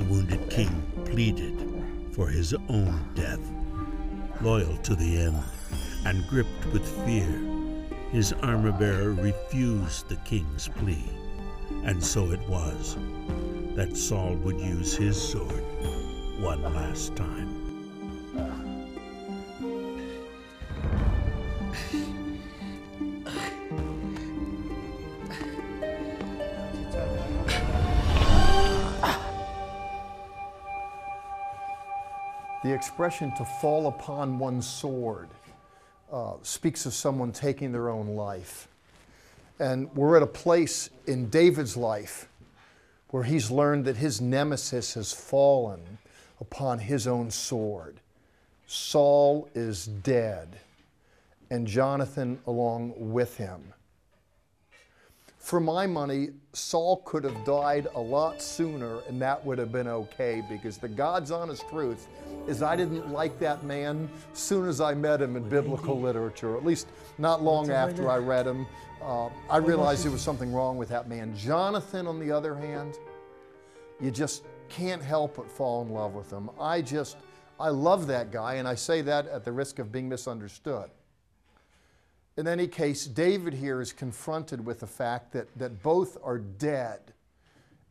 the 0.00 0.06
wounded 0.06 0.48
king 0.48 0.82
pleaded 1.04 1.54
for 2.12 2.26
his 2.26 2.54
own 2.70 3.04
death. 3.14 3.40
Loyal 4.40 4.74
to 4.78 4.94
the 4.94 5.20
end 5.20 5.42
and 6.06 6.26
gripped 6.26 6.64
with 6.72 6.86
fear, 7.04 7.28
his 8.10 8.32
armor 8.42 8.72
bearer 8.72 9.12
refused 9.12 10.08
the 10.08 10.16
king's 10.16 10.68
plea. 10.68 11.04
And 11.84 12.02
so 12.02 12.30
it 12.30 12.40
was 12.48 12.96
that 13.76 13.94
Saul 13.94 14.36
would 14.36 14.58
use 14.58 14.96
his 14.96 15.20
sword 15.20 15.64
one 16.40 16.62
last 16.62 17.14
time. 17.14 17.49
The 32.70 32.76
expression 32.76 33.32
to 33.34 33.44
fall 33.44 33.88
upon 33.88 34.38
one's 34.38 34.64
sword 34.64 35.28
uh, 36.12 36.34
speaks 36.42 36.86
of 36.86 36.94
someone 36.94 37.32
taking 37.32 37.72
their 37.72 37.88
own 37.88 38.14
life. 38.14 38.68
And 39.58 39.92
we're 39.96 40.16
at 40.16 40.22
a 40.22 40.28
place 40.28 40.88
in 41.04 41.30
David's 41.30 41.76
life 41.76 42.28
where 43.08 43.24
he's 43.24 43.50
learned 43.50 43.86
that 43.86 43.96
his 43.96 44.20
nemesis 44.20 44.94
has 44.94 45.12
fallen 45.12 45.98
upon 46.40 46.78
his 46.78 47.08
own 47.08 47.32
sword. 47.32 47.98
Saul 48.68 49.48
is 49.52 49.86
dead, 49.86 50.60
and 51.50 51.66
Jonathan 51.66 52.38
along 52.46 52.92
with 52.96 53.36
him. 53.36 53.74
For 55.40 55.58
my 55.58 55.86
money, 55.86 56.28
Saul 56.52 56.98
could 57.06 57.24
have 57.24 57.44
died 57.46 57.88
a 57.94 58.00
lot 58.00 58.42
sooner, 58.42 59.00
and 59.08 59.20
that 59.22 59.44
would 59.44 59.56
have 59.58 59.72
been 59.72 59.88
okay 59.88 60.44
because 60.48 60.76
the 60.76 60.86
God's 60.86 61.30
honest 61.30 61.66
truth 61.70 62.08
is 62.46 62.62
I 62.62 62.76
didn't 62.76 63.10
like 63.10 63.38
that 63.38 63.64
man 63.64 64.10
soon 64.34 64.68
as 64.68 64.82
I 64.82 64.92
met 64.92 65.20
him 65.22 65.36
in 65.36 65.48
biblical 65.48 65.98
literature, 65.98 66.58
at 66.58 66.64
least 66.64 66.88
not 67.16 67.42
long 67.42 67.70
after 67.70 68.10
I 68.10 68.18
read 68.18 68.46
him. 68.46 68.66
Uh, 69.00 69.30
I 69.48 69.56
realized 69.56 70.04
there 70.04 70.12
was 70.12 70.20
something 70.20 70.52
wrong 70.52 70.76
with 70.76 70.90
that 70.90 71.08
man. 71.08 71.34
Jonathan, 71.34 72.06
on 72.06 72.20
the 72.20 72.30
other 72.30 72.54
hand, 72.54 72.98
you 73.98 74.10
just 74.10 74.44
can't 74.68 75.02
help 75.02 75.36
but 75.36 75.50
fall 75.50 75.80
in 75.80 75.88
love 75.88 76.12
with 76.12 76.30
him. 76.30 76.50
I 76.60 76.82
just, 76.82 77.16
I 77.58 77.70
love 77.70 78.06
that 78.08 78.30
guy, 78.30 78.56
and 78.56 78.68
I 78.68 78.74
say 78.74 79.00
that 79.02 79.26
at 79.26 79.46
the 79.46 79.52
risk 79.52 79.78
of 79.78 79.90
being 79.90 80.06
misunderstood. 80.06 80.90
In 82.36 82.46
any 82.46 82.68
case, 82.68 83.06
David 83.06 83.54
here 83.54 83.80
is 83.80 83.92
confronted 83.92 84.64
with 84.64 84.80
the 84.80 84.86
fact 84.86 85.32
that, 85.32 85.48
that 85.58 85.82
both 85.82 86.16
are 86.22 86.38
dead. 86.38 87.12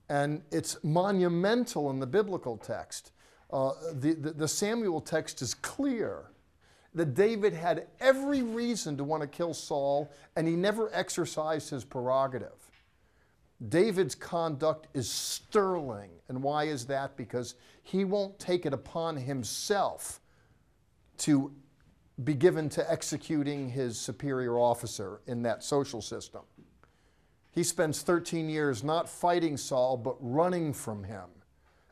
And 0.07 0.41
it's 0.51 0.83
monumental 0.83 1.89
in 1.91 1.99
the 1.99 2.07
biblical 2.07 2.57
text. 2.57 3.11
Uh, 3.51 3.73
the, 3.93 4.13
the, 4.13 4.31
the 4.31 4.47
Samuel 4.47 5.01
text 5.01 5.41
is 5.41 5.53
clear 5.53 6.31
that 6.95 7.13
David 7.13 7.53
had 7.53 7.87
every 7.99 8.41
reason 8.41 8.97
to 8.97 9.03
want 9.03 9.21
to 9.21 9.27
kill 9.27 9.53
Saul, 9.53 10.11
and 10.35 10.47
he 10.47 10.55
never 10.55 10.89
exercised 10.93 11.69
his 11.69 11.83
prerogative. 11.83 12.69
David's 13.67 14.15
conduct 14.15 14.87
is 14.93 15.09
sterling. 15.09 16.11
And 16.29 16.41
why 16.41 16.65
is 16.65 16.85
that? 16.87 17.17
Because 17.17 17.55
he 17.83 18.05
won't 18.05 18.39
take 18.39 18.65
it 18.65 18.73
upon 18.73 19.17
himself 19.17 20.21
to 21.19 21.51
be 22.23 22.33
given 22.33 22.69
to 22.69 22.91
executing 22.91 23.69
his 23.69 23.99
superior 23.99 24.57
officer 24.57 25.21
in 25.27 25.43
that 25.43 25.63
social 25.63 26.01
system. 26.01 26.41
He 27.51 27.63
spends 27.63 28.01
13 28.01 28.49
years 28.49 28.83
not 28.83 29.09
fighting 29.09 29.57
Saul, 29.57 29.97
but 29.97 30.15
running 30.19 30.73
from 30.73 31.03
him. 31.03 31.25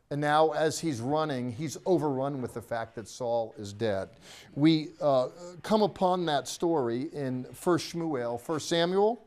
And 0.10 0.22
now, 0.22 0.52
as 0.52 0.80
he's 0.80 1.02
running, 1.02 1.52
he's 1.52 1.78
overrun 1.86 2.42
with 2.42 2.54
the 2.54 2.62
fact 2.62 2.96
that 2.96 3.10
Saul 3.10 3.54
is 3.58 3.74
dead. 3.74 4.10
We 4.56 4.90
uh, 5.02 5.28
come 5.64 5.82
upon 5.82 6.26
that 6.28 6.48
story 6.48 7.10
in 7.12 7.44
1 7.44 7.78
Shmuel, 7.78 8.40
1 8.48 8.60
Samuel, 8.62 9.22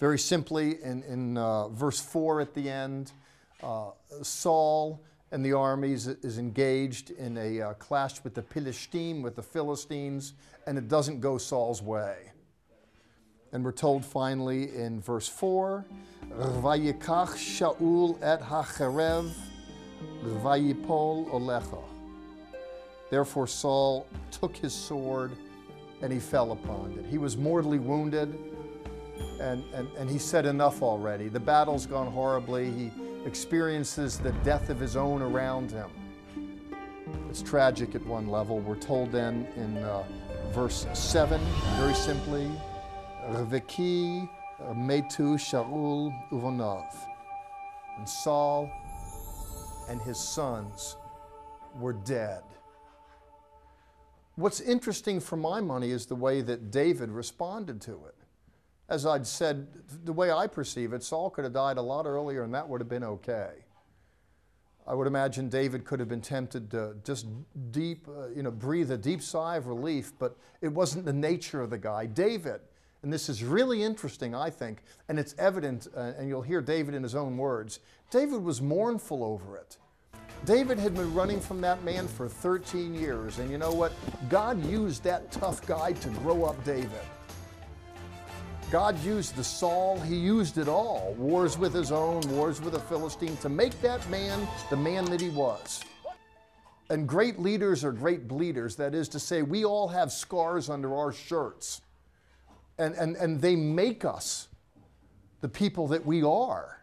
very 0.00 0.18
simply 0.18 0.82
in, 0.82 1.04
in 1.04 1.38
uh, 1.38 1.68
verse 1.68 2.00
4 2.00 2.40
at 2.40 2.54
the 2.54 2.68
end. 2.68 3.12
Uh, 3.62 3.90
Saul 4.22 5.00
and 5.30 5.44
the 5.44 5.52
armies 5.52 6.06
is 6.06 6.38
engaged 6.38 7.10
in 7.10 7.36
a 7.36 7.60
uh, 7.60 7.74
clash 7.74 8.22
with 8.24 8.34
the 8.34 8.42
Philistine, 8.42 9.22
with 9.22 9.36
the 9.36 9.42
Philistines, 9.42 10.32
and 10.66 10.78
it 10.78 10.88
doesn't 10.88 11.20
go 11.20 11.36
Saul's 11.36 11.82
way. 11.82 12.32
And 13.52 13.64
we're 13.64 13.72
told 13.72 14.04
finally 14.04 14.74
in 14.74 15.00
verse 15.00 15.28
4 15.28 15.84
Vayikach 16.30 17.34
Shaul 17.36 18.18
et 18.22 18.42
hacherev 18.42 19.30
vayipol 20.22 21.30
olecha. 21.30 21.82
Therefore 23.10 23.46
Saul 23.46 24.06
took 24.30 24.54
his 24.56 24.74
sword 24.74 25.32
and 26.02 26.12
he 26.12 26.18
fell 26.18 26.52
upon 26.52 26.92
it. 26.92 27.06
He 27.06 27.18
was 27.18 27.36
mortally 27.36 27.78
wounded 27.78 28.38
and, 29.40 29.64
and, 29.72 29.88
and 29.96 30.10
he 30.10 30.18
said 30.18 30.44
enough 30.46 30.82
already. 30.82 31.28
The 31.28 31.40
battle's 31.40 31.86
gone 31.86 32.12
horribly. 32.12 32.70
He 32.70 32.92
experiences 33.28 34.18
the 34.18 34.32
death 34.42 34.70
of 34.70 34.80
his 34.80 34.96
own 34.96 35.20
around 35.20 35.70
him. 35.70 35.90
It's 37.28 37.42
tragic 37.42 37.94
at 37.94 38.04
one 38.06 38.26
level. 38.26 38.58
We're 38.58 38.74
told 38.74 39.12
then 39.12 39.46
in 39.54 39.76
uh, 39.76 40.02
verse 40.50 40.86
7, 40.94 41.38
very 41.76 41.92
simply, 41.92 42.50
Reveki 43.28 44.28
metu 44.74 45.36
Shaul 45.36 46.10
uvonov. 46.30 46.90
And 47.98 48.08
Saul 48.08 48.70
and 49.90 50.00
his 50.00 50.18
sons 50.18 50.96
were 51.78 51.92
dead. 51.92 52.42
What's 54.36 54.60
interesting 54.60 55.20
for 55.20 55.36
my 55.36 55.60
money 55.60 55.90
is 55.90 56.06
the 56.06 56.14
way 56.14 56.40
that 56.40 56.70
David 56.70 57.10
responded 57.10 57.82
to 57.82 57.92
it 58.06 58.14
as 58.88 59.04
I'd 59.04 59.26
said, 59.26 59.66
the 60.04 60.12
way 60.12 60.30
I 60.30 60.46
perceive 60.46 60.92
it, 60.92 61.02
Saul 61.02 61.30
could 61.30 61.44
have 61.44 61.52
died 61.52 61.76
a 61.76 61.82
lot 61.82 62.06
earlier 62.06 62.42
and 62.42 62.54
that 62.54 62.68
would 62.68 62.80
have 62.80 62.88
been 62.88 63.04
okay. 63.04 63.50
I 64.86 64.94
would 64.94 65.06
imagine 65.06 65.50
David 65.50 65.84
could 65.84 66.00
have 66.00 66.08
been 66.08 66.22
tempted 66.22 66.70
to 66.70 66.96
just 67.04 67.26
deep, 67.70 68.08
uh, 68.08 68.28
you 68.28 68.42
know, 68.42 68.50
breathe 68.50 68.90
a 68.90 68.96
deep 68.96 69.20
sigh 69.20 69.56
of 69.56 69.66
relief, 69.66 70.12
but 70.18 70.38
it 70.62 70.68
wasn't 70.68 71.04
the 71.04 71.12
nature 71.12 71.60
of 71.60 71.68
the 71.68 71.76
guy. 71.76 72.06
David, 72.06 72.62
and 73.02 73.12
this 73.12 73.28
is 73.28 73.44
really 73.44 73.82
interesting, 73.82 74.34
I 74.34 74.48
think, 74.48 74.82
and 75.10 75.18
it's 75.18 75.34
evident, 75.38 75.88
uh, 75.94 76.12
and 76.16 76.26
you'll 76.26 76.40
hear 76.40 76.62
David 76.62 76.94
in 76.94 77.02
his 77.02 77.14
own 77.14 77.36
words. 77.36 77.80
David 78.10 78.42
was 78.42 78.62
mournful 78.62 79.22
over 79.22 79.58
it. 79.58 79.76
David 80.46 80.78
had 80.78 80.94
been 80.94 81.12
running 81.12 81.40
from 81.40 81.60
that 81.60 81.84
man 81.84 82.08
for 82.08 82.26
13 82.26 82.94
years, 82.94 83.40
and 83.40 83.50
you 83.50 83.58
know 83.58 83.72
what? 83.72 83.92
God 84.30 84.64
used 84.64 85.04
that 85.04 85.30
tough 85.30 85.66
guy 85.66 85.92
to 85.92 86.08
grow 86.08 86.44
up 86.44 86.62
David. 86.64 87.02
God 88.70 89.02
used 89.02 89.34
the 89.34 89.44
Saul, 89.44 89.98
he 90.00 90.14
used 90.14 90.58
it 90.58 90.68
all 90.68 91.14
wars 91.16 91.56
with 91.56 91.72
his 91.72 91.90
own, 91.90 92.20
wars 92.28 92.60
with 92.60 92.74
the 92.74 92.80
Philistine 92.80 93.36
to 93.38 93.48
make 93.48 93.80
that 93.80 94.08
man 94.10 94.46
the 94.68 94.76
man 94.76 95.06
that 95.06 95.22
he 95.22 95.30
was. 95.30 95.82
And 96.90 97.08
great 97.08 97.38
leaders 97.38 97.82
are 97.82 97.92
great 97.92 98.28
bleeders. 98.28 98.76
That 98.76 98.94
is 98.94 99.08
to 99.10 99.18
say, 99.18 99.42
we 99.42 99.64
all 99.64 99.88
have 99.88 100.12
scars 100.12 100.68
under 100.68 100.94
our 100.94 101.12
shirts. 101.12 101.80
And, 102.78 102.94
and, 102.94 103.16
and 103.16 103.40
they 103.40 103.56
make 103.56 104.04
us 104.04 104.48
the 105.40 105.48
people 105.48 105.88
that 105.88 106.04
we 106.04 106.22
are. 106.22 106.82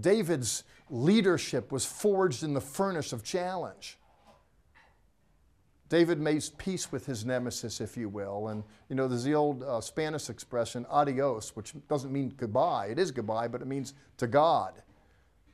David's 0.00 0.64
leadership 0.90 1.72
was 1.72 1.84
forged 1.84 2.42
in 2.42 2.54
the 2.54 2.60
furnace 2.60 3.12
of 3.12 3.22
challenge. 3.22 3.98
David 5.94 6.18
made 6.18 6.42
peace 6.58 6.90
with 6.90 7.06
his 7.06 7.24
nemesis, 7.24 7.80
if 7.80 7.96
you 7.96 8.08
will. 8.08 8.48
And, 8.48 8.64
you 8.88 8.96
know, 8.96 9.06
there's 9.06 9.22
the 9.22 9.36
old 9.36 9.62
uh, 9.62 9.80
Spanish 9.80 10.28
expression, 10.28 10.84
adios, 10.90 11.54
which 11.54 11.72
doesn't 11.88 12.12
mean 12.12 12.34
goodbye. 12.36 12.86
It 12.86 12.98
is 12.98 13.12
goodbye, 13.12 13.46
but 13.46 13.62
it 13.62 13.68
means 13.68 13.94
to 14.16 14.26
God. 14.26 14.74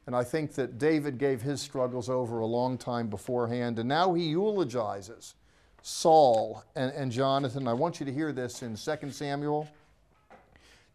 And 0.06 0.16
I 0.16 0.24
think 0.24 0.54
that 0.54 0.78
David 0.78 1.18
gave 1.18 1.42
his 1.42 1.60
struggles 1.60 2.08
over 2.08 2.40
a 2.40 2.46
long 2.46 2.78
time 2.78 3.08
beforehand, 3.08 3.78
and 3.78 3.86
now 3.86 4.14
he 4.14 4.28
eulogizes 4.28 5.34
Saul 5.82 6.64
and, 6.74 6.90
and 6.94 7.12
Jonathan. 7.12 7.68
I 7.68 7.74
want 7.74 8.00
you 8.00 8.06
to 8.06 8.12
hear 8.12 8.32
this 8.32 8.62
in 8.62 8.76
2 8.76 9.10
Samuel 9.10 9.68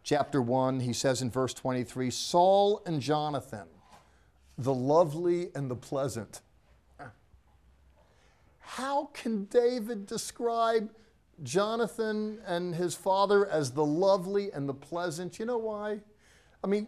chapter 0.01 0.41
1. 0.41 0.79
He 0.79 0.91
says 0.91 1.21
in 1.21 1.29
verse 1.29 1.53
23 1.53 2.10
Saul 2.10 2.81
and 2.88 2.99
Jonathan, 2.99 3.67
the 4.58 4.73
lovely 4.73 5.49
and 5.53 5.69
the 5.69 5.75
pleasant. 5.75 6.41
How 8.65 9.06
can 9.13 9.45
David 9.45 10.08
describe 10.08 10.89
Jonathan 11.43 12.39
and 12.45 12.73
his 12.73 12.95
father 12.95 13.47
as 13.47 13.71
the 13.71 13.86
lovely 13.86 14.51
and 14.51 14.67
the 14.67 14.73
pleasant? 14.73 15.38
You 15.38 15.45
know 15.45 15.60
why? 15.60 15.99
I 16.63 16.67
mean, 16.67 16.88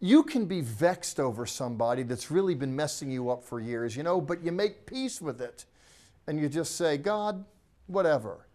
you 0.00 0.22
can 0.22 0.46
be 0.46 0.62
vexed 0.62 1.20
over 1.20 1.44
somebody 1.44 2.02
that's 2.02 2.30
really 2.30 2.54
been 2.54 2.74
messing 2.74 3.10
you 3.10 3.30
up 3.30 3.44
for 3.44 3.60
years, 3.60 3.94
you 3.94 4.02
know, 4.02 4.20
but 4.20 4.42
you 4.42 4.50
make 4.52 4.86
peace 4.86 5.20
with 5.20 5.40
it 5.40 5.66
and 6.26 6.40
you 6.40 6.48
just 6.48 6.76
say, 6.76 6.96
God, 6.96 7.44
whatever. 7.86 8.46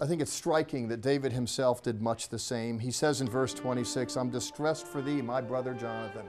I 0.00 0.06
think 0.06 0.22
it's 0.22 0.32
striking 0.32 0.88
that 0.88 1.00
David 1.00 1.32
himself 1.32 1.82
did 1.82 2.00
much 2.00 2.28
the 2.28 2.38
same. 2.38 2.78
He 2.78 2.92
says 2.92 3.20
in 3.20 3.28
verse 3.28 3.52
26, 3.52 4.16
I'm 4.16 4.30
distressed 4.30 4.86
for 4.86 5.02
thee, 5.02 5.20
my 5.20 5.40
brother 5.40 5.74
Jonathan. 5.74 6.26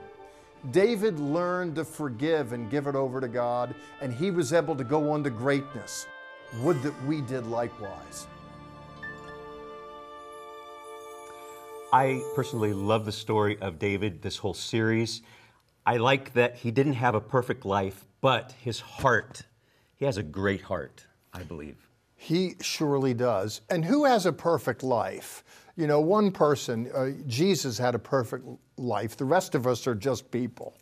David 0.70 1.20
learned 1.20 1.76
to 1.76 1.84
forgive 1.84 2.52
and 2.52 2.70
give 2.70 2.86
it 2.86 2.94
over 2.94 3.20
to 3.20 3.28
God, 3.28 3.74
and 4.00 4.12
he 4.12 4.30
was 4.30 4.52
able 4.52 4.74
to 4.76 4.84
go 4.84 5.10
on 5.12 5.22
to 5.24 5.30
greatness. 5.30 6.06
Would 6.62 6.82
that 6.82 6.94
we 7.04 7.20
did 7.20 7.46
likewise. 7.46 8.26
I 11.92 12.22
personally 12.34 12.72
love 12.72 13.04
the 13.04 13.12
story 13.12 13.58
of 13.60 13.78
David, 13.78 14.20
this 14.20 14.36
whole 14.36 14.54
series. 14.54 15.22
I 15.86 15.96
like 15.96 16.34
that 16.34 16.56
he 16.56 16.70
didn't 16.70 16.94
have 16.94 17.14
a 17.14 17.20
perfect 17.20 17.64
life, 17.64 18.04
but 18.20 18.52
his 18.60 18.80
heart, 18.80 19.42
he 19.94 20.04
has 20.04 20.16
a 20.16 20.22
great 20.22 20.62
heart, 20.62 21.06
I 21.32 21.44
believe. 21.44 21.88
He 22.14 22.56
surely 22.60 23.14
does. 23.14 23.62
And 23.70 23.84
who 23.84 24.04
has 24.04 24.26
a 24.26 24.32
perfect 24.32 24.82
life? 24.82 25.44
You 25.76 25.86
know, 25.86 26.00
one 26.00 26.30
person, 26.30 26.90
uh, 26.94 27.10
Jesus 27.26 27.78
had 27.78 27.94
a 27.94 27.98
perfect 27.98 28.44
life. 28.78 29.16
The 29.16 29.24
rest 29.24 29.54
of 29.54 29.66
us 29.66 29.86
are 29.86 29.94
just 29.94 30.30
people. 30.30 30.74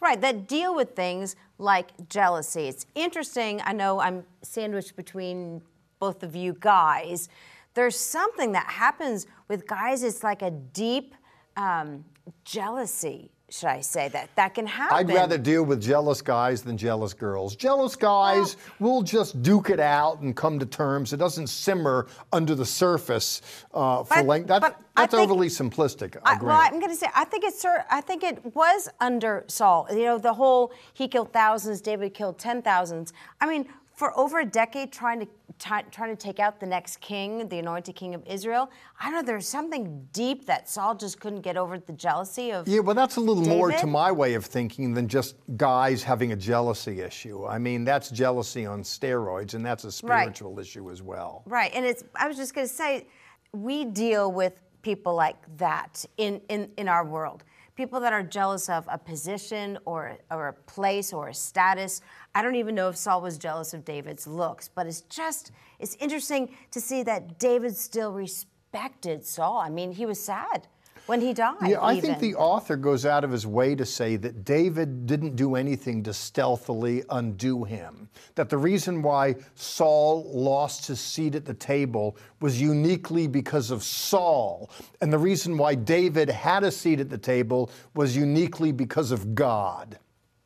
Right, 0.00 0.20
that 0.20 0.48
deal 0.48 0.74
with 0.74 0.96
things 0.96 1.36
like 1.58 2.08
jealousy. 2.08 2.68
It's 2.68 2.86
interesting. 2.94 3.60
I 3.64 3.72
know 3.72 4.00
I'm 4.00 4.24
sandwiched 4.42 4.96
between 4.96 5.60
both 5.98 6.22
of 6.22 6.34
you 6.34 6.56
guys. 6.58 7.28
There's 7.74 7.98
something 7.98 8.52
that 8.52 8.66
happens 8.66 9.26
with 9.48 9.66
guys, 9.66 10.02
it's 10.02 10.24
like 10.24 10.42
a 10.42 10.50
deep 10.50 11.14
um, 11.56 12.04
jealousy 12.44 13.30
should 13.50 13.68
I 13.68 13.80
say 13.80 14.08
that 14.08 14.30
that 14.36 14.54
can 14.54 14.66
happen. 14.66 14.96
I'd 14.96 15.08
rather 15.08 15.36
deal 15.36 15.64
with 15.64 15.82
jealous 15.82 16.22
guys 16.22 16.62
than 16.62 16.76
jealous 16.76 17.12
girls. 17.12 17.56
Jealous 17.56 17.96
guys 17.96 18.56
well, 18.78 18.94
will 18.94 19.02
just 19.02 19.42
duke 19.42 19.70
it 19.70 19.80
out 19.80 20.20
and 20.20 20.36
come 20.36 20.58
to 20.58 20.66
terms. 20.66 21.12
It 21.12 21.16
doesn't 21.16 21.48
simmer 21.48 22.06
under 22.32 22.54
the 22.54 22.64
surface 22.64 23.42
uh, 23.74 24.04
for 24.04 24.22
length. 24.22 24.46
That, 24.46 24.80
that's 24.96 25.14
think, 25.14 25.30
overly 25.30 25.48
simplistic. 25.48 26.16
I, 26.24 26.38
well, 26.42 26.56
I'm 26.56 26.78
going 26.78 26.90
to 26.90 26.96
say 26.96 27.08
I 27.14 27.24
think 27.24 27.44
it's 27.44 27.64
I 27.64 28.00
think 28.00 28.22
it 28.22 28.54
was 28.54 28.88
under 29.00 29.44
Saul. 29.48 29.86
You 29.90 30.04
know, 30.04 30.18
the 30.18 30.34
whole 30.34 30.72
he 30.94 31.08
killed 31.08 31.32
thousands, 31.32 31.80
David 31.80 32.14
killed 32.14 32.38
ten 32.38 32.62
thousands. 32.62 33.12
I 33.40 33.46
mean, 33.46 33.66
for 34.00 34.18
over 34.18 34.40
a 34.40 34.46
decade 34.46 34.90
trying 34.90 35.20
to 35.20 35.28
trying 35.58 36.08
to 36.08 36.16
take 36.16 36.40
out 36.40 36.58
the 36.58 36.64
next 36.64 37.02
king, 37.02 37.46
the 37.48 37.58
anointed 37.58 37.94
king 37.94 38.14
of 38.14 38.22
Israel. 38.26 38.70
I 38.98 39.10
don't 39.10 39.14
know. 39.16 39.22
There's 39.22 39.46
something 39.46 40.08
deep 40.14 40.46
that 40.46 40.70
Saul 40.70 40.94
just 40.94 41.20
couldn't 41.20 41.42
get 41.42 41.58
over 41.58 41.78
the 41.78 41.92
jealousy 41.92 42.50
of. 42.50 42.66
Yeah, 42.66 42.80
well, 42.80 42.94
that's 42.94 43.16
a 43.16 43.20
little 43.20 43.42
David. 43.42 43.58
more 43.58 43.72
to 43.72 43.86
my 43.86 44.10
way 44.10 44.32
of 44.32 44.46
thinking 44.46 44.94
than 44.94 45.06
just 45.06 45.36
guys 45.58 46.02
having 46.02 46.32
a 46.32 46.36
jealousy 46.36 47.02
issue. 47.02 47.46
I 47.46 47.58
mean, 47.58 47.84
that's 47.84 48.08
jealousy 48.08 48.64
on 48.64 48.82
steroids, 48.84 49.52
and 49.52 49.62
that's 49.62 49.84
a 49.84 49.92
spiritual 49.92 50.54
right. 50.54 50.62
issue 50.62 50.90
as 50.90 51.02
well. 51.02 51.42
Right, 51.44 51.70
and 51.74 51.84
it's. 51.84 52.02
I 52.14 52.26
was 52.26 52.38
just 52.38 52.54
going 52.54 52.66
to 52.66 52.72
say, 52.72 53.06
we 53.52 53.84
deal 53.84 54.32
with 54.32 54.54
people 54.80 55.14
like 55.14 55.36
that 55.58 56.06
in 56.16 56.40
in 56.48 56.70
in 56.78 56.88
our 56.88 57.04
world 57.04 57.44
people 57.80 57.98
that 57.98 58.12
are 58.12 58.22
jealous 58.22 58.68
of 58.68 58.86
a 58.92 58.98
position 58.98 59.78
or, 59.86 60.18
or 60.30 60.48
a 60.48 60.52
place 60.52 61.14
or 61.14 61.28
a 61.28 61.34
status. 61.34 62.02
I 62.34 62.42
don't 62.42 62.56
even 62.56 62.74
know 62.74 62.90
if 62.90 62.96
Saul 62.98 63.22
was 63.22 63.38
jealous 63.38 63.72
of 63.72 63.86
David's 63.86 64.26
looks, 64.26 64.68
but 64.68 64.86
it's 64.86 65.00
just, 65.02 65.50
it's 65.78 65.94
interesting 65.94 66.54
to 66.72 66.78
see 66.78 67.02
that 67.04 67.38
David 67.38 67.74
still 67.74 68.12
respected 68.12 69.24
Saul. 69.24 69.56
I 69.56 69.70
mean, 69.70 69.92
he 69.92 70.04
was 70.04 70.22
sad 70.22 70.68
when 71.10 71.20
he 71.20 71.34
died. 71.34 71.56
Yeah, 71.66 71.80
I 71.80 71.94
even. 71.94 72.02
think 72.02 72.20
the 72.20 72.36
author 72.36 72.76
goes 72.76 73.04
out 73.04 73.24
of 73.24 73.32
his 73.32 73.44
way 73.44 73.74
to 73.74 73.84
say 73.84 74.14
that 74.14 74.44
David 74.44 75.06
didn't 75.06 75.34
do 75.34 75.56
anything 75.56 76.04
to 76.04 76.14
stealthily 76.14 77.02
undo 77.10 77.64
him. 77.64 78.08
That 78.36 78.48
the 78.48 78.56
reason 78.56 79.02
why 79.02 79.34
Saul 79.56 80.30
lost 80.32 80.86
his 80.86 81.00
seat 81.00 81.34
at 81.34 81.44
the 81.44 81.54
table 81.54 82.16
was 82.40 82.60
uniquely 82.60 83.26
because 83.26 83.72
of 83.72 83.82
Saul. 83.82 84.70
And 85.00 85.12
the 85.12 85.18
reason 85.18 85.58
why 85.58 85.74
David 85.74 86.28
had 86.28 86.62
a 86.62 86.70
seat 86.70 87.00
at 87.00 87.10
the 87.10 87.18
table 87.18 87.72
was 87.94 88.16
uniquely 88.16 88.70
because 88.70 89.10
of 89.10 89.34
God. 89.34 89.98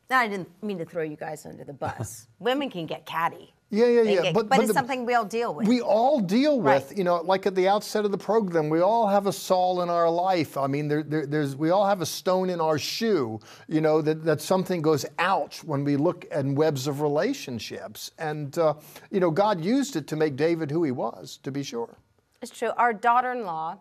I 0.09 0.27
didn't 0.27 0.49
mean 0.63 0.79
to 0.79 0.85
throw 0.85 1.03
you 1.03 1.15
guys 1.15 1.45
under 1.45 1.63
the 1.63 1.73
bus. 1.73 2.27
Women 2.39 2.71
can 2.71 2.87
get 2.87 3.05
catty. 3.05 3.53
Yeah, 3.71 3.87
yeah, 3.87 4.01
yeah. 4.03 4.21
Get, 4.21 4.33
but, 4.33 4.47
but, 4.47 4.59
it's 4.59 4.67
the, 4.67 4.73
something 4.73 5.05
we 5.05 5.15
all 5.15 5.25
deal 5.25 5.53
with. 5.53 5.67
We 5.67 5.81
all 5.81 6.19
deal 6.19 6.61
with, 6.61 6.87
right. 6.87 6.97
you 6.97 7.03
know, 7.03 7.21
like 7.21 7.45
at 7.47 7.55
the 7.55 7.67
outset 7.67 8.05
of 8.05 8.11
the 8.11 8.17
program, 8.17 8.69
we 8.69 8.79
all 8.79 9.07
have 9.07 9.25
a 9.25 9.33
Saul 9.33 9.81
in 9.81 9.89
our 9.89 10.09
life. 10.09 10.55
I 10.55 10.67
mean, 10.67 10.87
there, 10.87 11.01
there, 11.01 11.25
there's 11.25 11.55
we 11.55 11.71
all 11.71 11.85
have 11.85 12.01
a 12.01 12.05
stone 12.05 12.49
in 12.51 12.61
our 12.61 12.77
shoe, 12.77 13.39
you 13.67 13.81
know, 13.81 14.01
that, 14.01 14.23
that 14.23 14.39
something 14.39 14.81
goes 14.81 15.05
ouch 15.17 15.63
when 15.63 15.83
we 15.83 15.97
look 15.97 16.25
at 16.31 16.45
webs 16.45 16.85
of 16.85 17.01
relationships. 17.01 18.11
And, 18.19 18.55
uh, 18.57 18.75
you 19.09 19.19
know, 19.19 19.31
God 19.31 19.63
used 19.63 19.95
it 19.95 20.07
to 20.07 20.15
make 20.15 20.35
David 20.35 20.69
who 20.69 20.83
he 20.83 20.91
was, 20.91 21.39
to 21.43 21.51
be 21.51 21.63
sure. 21.63 21.97
It's 22.41 22.57
true. 22.57 22.71
Our 22.77 22.93
daughter 22.93 23.31
in 23.31 23.45
law 23.45 23.79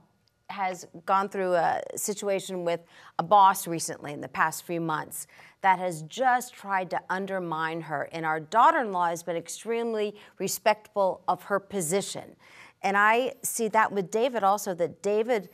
has 0.51 0.87
gone 1.07 1.29
through 1.29 1.55
a 1.55 1.81
situation 1.97 2.65
with 2.65 2.81
a 3.19 3.23
boss 3.23 3.67
recently 3.67 4.13
in 4.13 4.21
the 4.21 4.29
past 4.29 4.65
few 4.65 4.81
months 4.81 5.27
that 5.63 5.79
has 5.79 6.03
just 6.03 6.53
tried 6.53 6.91
to 6.91 7.01
undermine 7.09 7.81
her. 7.81 8.09
And 8.13 8.27
our 8.27 8.39
daughter 8.39 8.81
in 8.81 8.93
law 8.93 9.09
has 9.09 9.23
been 9.23 9.37
extremely 9.37 10.15
respectful 10.39 11.23
of 11.27 11.45
her 11.45 11.59
position. 11.59 12.37
And 12.83 12.97
I 12.97 13.35
see 13.43 13.69
that 13.69 13.91
with 13.91 14.11
David 14.11 14.45
also, 14.45 14.75
that 14.75 15.03
David, 15.03 15.49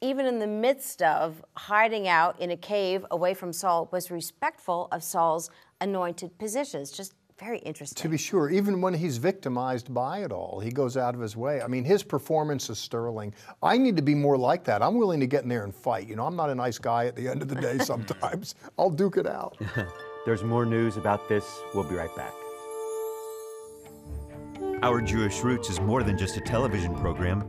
even 0.00 0.24
in 0.24 0.38
the 0.38 0.46
midst 0.46 1.02
of 1.02 1.44
hiding 1.54 2.08
out 2.08 2.40
in 2.40 2.50
a 2.50 2.56
cave 2.56 3.04
away 3.10 3.34
from 3.34 3.52
Saul, 3.52 3.90
was 3.92 4.10
respectful 4.10 4.88
of 4.90 5.04
Saul's 5.04 5.50
anointed 5.82 6.38
positions. 6.38 6.90
Just 6.90 7.12
very 7.42 7.58
interesting. 7.58 8.00
To 8.02 8.08
be 8.08 8.16
sure, 8.16 8.50
even 8.50 8.80
when 8.80 8.94
he's 8.94 9.16
victimized 9.16 9.92
by 9.92 10.18
it 10.18 10.30
all, 10.30 10.60
he 10.60 10.70
goes 10.70 10.96
out 10.96 11.14
of 11.14 11.20
his 11.20 11.36
way. 11.36 11.60
I 11.60 11.66
mean, 11.66 11.84
his 11.84 12.02
performance 12.02 12.70
is 12.70 12.78
sterling. 12.78 13.34
I 13.62 13.76
need 13.76 13.96
to 13.96 14.02
be 14.02 14.14
more 14.14 14.38
like 14.38 14.62
that. 14.64 14.80
I'm 14.80 14.96
willing 14.96 15.18
to 15.20 15.26
get 15.26 15.42
in 15.42 15.48
there 15.48 15.64
and 15.64 15.74
fight. 15.74 16.08
You 16.08 16.14
know, 16.14 16.24
I'm 16.24 16.36
not 16.36 16.50
a 16.50 16.54
nice 16.54 16.78
guy 16.78 17.06
at 17.06 17.16
the 17.16 17.26
end 17.26 17.42
of 17.42 17.48
the 17.48 17.56
day 17.56 17.78
sometimes. 17.84 18.54
I'll 18.78 18.90
duke 18.90 19.16
it 19.16 19.26
out. 19.26 19.60
There's 20.24 20.44
more 20.44 20.64
news 20.64 20.96
about 20.96 21.28
this. 21.28 21.62
We'll 21.74 21.82
be 21.84 21.96
right 21.96 22.14
back. 22.14 22.32
Our 24.82 25.00
Jewish 25.00 25.42
Roots 25.42 25.68
is 25.68 25.80
more 25.80 26.04
than 26.04 26.16
just 26.16 26.36
a 26.36 26.40
television 26.40 26.94
program. 26.94 27.44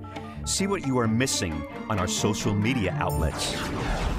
See 0.46 0.68
what 0.68 0.86
you 0.86 0.98
are 1.00 1.08
missing 1.08 1.66
on 1.90 2.00
our 2.00 2.08
social 2.08 2.54
media 2.54 2.96
outlets. 3.00 3.56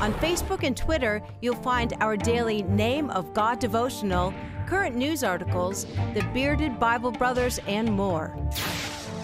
On 0.00 0.12
Facebook 0.14 0.62
and 0.62 0.76
Twitter, 0.76 1.22
you'll 1.40 1.54
find 1.56 1.92
our 2.00 2.16
daily 2.16 2.62
Name 2.62 3.10
of 3.10 3.34
God 3.34 3.58
devotional 3.58 4.32
current 4.66 4.96
news 4.96 5.22
articles, 5.22 5.86
the 6.14 6.26
Bearded 6.32 6.80
Bible 6.80 7.10
Brothers, 7.10 7.60
and 7.66 7.92
more. 7.92 8.34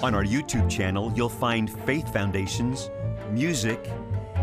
On 0.02 0.14
our 0.14 0.24
YouTube 0.24 0.70
channel, 0.70 1.12
you'll 1.16 1.28
find 1.28 1.70
Faith 1.84 2.12
Foundations, 2.12 2.90
music, 3.30 3.90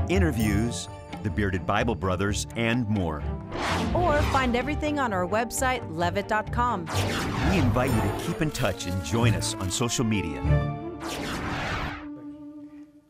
interviews, 0.10 0.88
the 1.24 1.30
Bearded 1.30 1.65
Bible 1.65 1.96
Brothers, 1.96 2.48
and 2.56 2.88
more. 2.89 3.24
Or 3.93 4.22
find 4.34 4.56
everything 4.56 5.00
on 5.00 5.13
our 5.13 5.28
website, 5.28 5.84
levitt.com. 5.96 6.88
We 7.52 7.58
invite 7.58 7.91
you 7.91 8.02
to 8.02 8.26
keep 8.26 8.41
in 8.41 8.52
touch 8.52 8.86
and 8.88 9.04
join 9.04 9.34
us 9.34 9.56
on 9.56 9.72
social 9.72 10.06
media. 10.06 10.77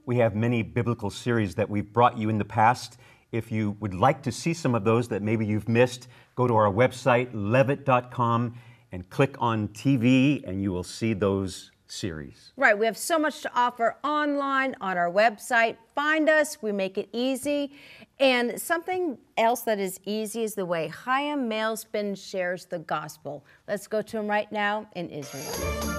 We 0.08 0.15
have 0.20 0.36
many 0.36 0.63
biblical 0.63 1.10
series 1.10 1.56
that 1.56 1.70
we've 1.70 1.91
brought 1.91 2.17
you 2.17 2.30
in 2.30 2.38
the 2.38 2.46
past. 2.46 2.98
If 3.34 3.52
you 3.52 3.76
would 3.82 3.93
like 3.93 4.24
to 4.24 4.32
see 4.32 4.54
some 4.54 4.74
of 4.74 4.86
those 4.86 5.10
that 5.10 5.22
maybe 5.22 5.46
you've 5.46 5.67
missed, 5.67 6.08
go 6.38 6.48
to 6.48 6.56
our 6.56 6.72
website, 6.72 7.28
levitt.com, 7.34 8.56
and 8.93 9.10
click 9.10 9.36
on 9.39 9.67
TV, 9.67 10.48
and 10.48 10.62
you 10.62 10.72
will 10.72 10.86
see 10.86 11.12
those 11.12 11.72
series. 11.88 12.54
Right. 12.56 12.78
We 12.80 12.86
have 12.86 12.98
so 12.98 13.20
much 13.20 13.41
to 13.41 13.52
offer 13.54 13.98
online 14.02 14.76
on 14.80 14.98
our 14.98 15.12
website. 15.12 15.76
Find 15.93 16.30
us, 16.30 16.62
we 16.62 16.72
make 16.72 16.98
it 16.98 17.10
easy. 17.12 17.74
And 18.17 18.62
something 18.62 19.17
else 19.36 19.63
that 19.63 19.78
is 19.78 20.00
easy 20.06 20.43
is 20.43 20.56
the 20.56 20.65
way 20.65 20.88
Chaim 20.88 21.50
Malespin 21.50 22.17
shares 22.17 22.63
the 22.63 22.80
gospel. 22.80 23.43
Let's 23.67 23.88
go 23.88 24.02
to 24.02 24.20
him 24.20 24.28
right 24.28 24.50
now 24.54 24.88
in 24.96 25.10
Israel. 25.10 25.97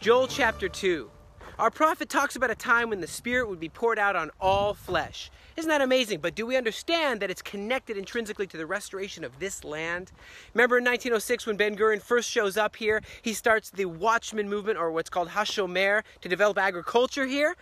Joel 0.00 0.28
chapter 0.28 0.66
2. 0.66 1.10
Our 1.58 1.70
prophet 1.70 2.08
talks 2.08 2.34
about 2.34 2.50
a 2.50 2.54
time 2.54 2.88
when 2.88 3.02
the 3.02 3.06
Spirit 3.06 3.50
would 3.50 3.60
be 3.60 3.68
poured 3.68 3.98
out 3.98 4.16
on 4.16 4.30
all 4.40 4.72
flesh. 4.72 5.30
Isn't 5.58 5.68
that 5.68 5.82
amazing? 5.82 6.20
But 6.20 6.34
do 6.34 6.46
we 6.46 6.56
understand 6.56 7.20
that 7.20 7.30
it's 7.30 7.42
connected 7.42 7.98
intrinsically 7.98 8.46
to 8.46 8.56
the 8.56 8.64
restoration 8.64 9.24
of 9.24 9.38
this 9.40 9.62
land? 9.62 10.10
Remember 10.54 10.78
in 10.78 10.84
1906 10.84 11.44
when 11.44 11.58
Ben 11.58 11.76
Gurion 11.76 12.00
first 12.00 12.30
shows 12.30 12.56
up 12.56 12.76
here, 12.76 13.02
he 13.20 13.34
starts 13.34 13.68
the 13.68 13.84
Watchman 13.84 14.48
movement, 14.48 14.78
or 14.78 14.90
what's 14.90 15.10
called 15.10 15.28
Hashomer, 15.28 16.02
to 16.22 16.28
develop 16.30 16.56
agriculture 16.56 17.26
here. 17.26 17.54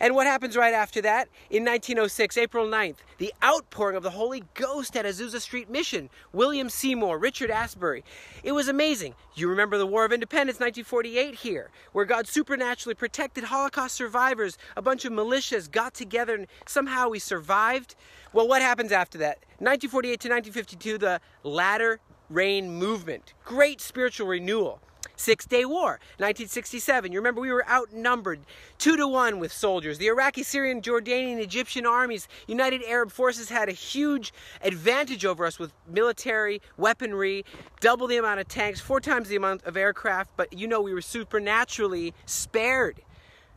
And 0.00 0.16
what 0.16 0.26
happens 0.26 0.56
right 0.56 0.74
after 0.74 1.00
that? 1.02 1.28
In 1.48 1.64
1906, 1.64 2.36
April 2.36 2.66
9th, 2.66 2.96
the 3.18 3.32
outpouring 3.40 3.96
of 3.96 4.02
the 4.02 4.10
Holy 4.10 4.42
Ghost 4.54 4.96
at 4.96 5.04
Azusa 5.04 5.40
Street 5.40 5.70
Mission. 5.70 6.10
William 6.32 6.68
Seymour, 6.68 7.18
Richard 7.18 7.50
Asberry. 7.50 8.02
It 8.42 8.50
was 8.50 8.66
amazing. 8.66 9.14
You 9.36 9.48
remember 9.48 9.78
the 9.78 9.86
War 9.86 10.04
of 10.04 10.12
Independence, 10.12 10.60
1948 10.60 11.34
here, 11.34 11.70
where 11.92 12.04
God 12.04 12.28
supernaturally 12.28 12.94
protected 12.94 13.44
Holocaust 13.44 13.96
survivors. 13.96 14.56
A 14.76 14.82
bunch 14.82 15.04
of 15.04 15.12
militias 15.12 15.68
got 15.68 15.92
together 15.92 16.36
and 16.36 16.46
somehow 16.66 17.08
we 17.08 17.18
survived. 17.18 17.96
Well, 18.32 18.46
what 18.46 18.62
happens 18.62 18.92
after 18.92 19.18
that? 19.18 19.38
1948 19.58 20.20
to 20.20 20.28
1952, 20.28 20.98
the 20.98 21.20
latter 21.42 21.98
rain 22.30 22.70
movement. 22.70 23.34
Great 23.44 23.80
spiritual 23.80 24.28
renewal. 24.28 24.80
Six 25.16 25.46
Day 25.46 25.64
War, 25.64 26.00
1967. 26.18 27.12
You 27.12 27.18
remember 27.18 27.40
we 27.40 27.52
were 27.52 27.68
outnumbered 27.68 28.40
two 28.78 28.96
to 28.96 29.06
one 29.06 29.38
with 29.38 29.52
soldiers. 29.52 29.98
The 29.98 30.08
Iraqi, 30.08 30.42
Syrian, 30.42 30.82
Jordanian, 30.82 31.38
Egyptian 31.38 31.86
armies, 31.86 32.28
United 32.46 32.82
Arab 32.84 33.10
Forces 33.10 33.48
had 33.48 33.68
a 33.68 33.72
huge 33.72 34.32
advantage 34.62 35.24
over 35.24 35.46
us 35.46 35.58
with 35.58 35.72
military 35.86 36.60
weaponry, 36.76 37.44
double 37.80 38.06
the 38.06 38.16
amount 38.16 38.40
of 38.40 38.48
tanks, 38.48 38.80
four 38.80 39.00
times 39.00 39.28
the 39.28 39.36
amount 39.36 39.62
of 39.64 39.76
aircraft, 39.76 40.30
but 40.36 40.52
you 40.52 40.66
know 40.66 40.80
we 40.80 40.92
were 40.92 41.02
supernaturally 41.02 42.14
spared. 42.26 43.00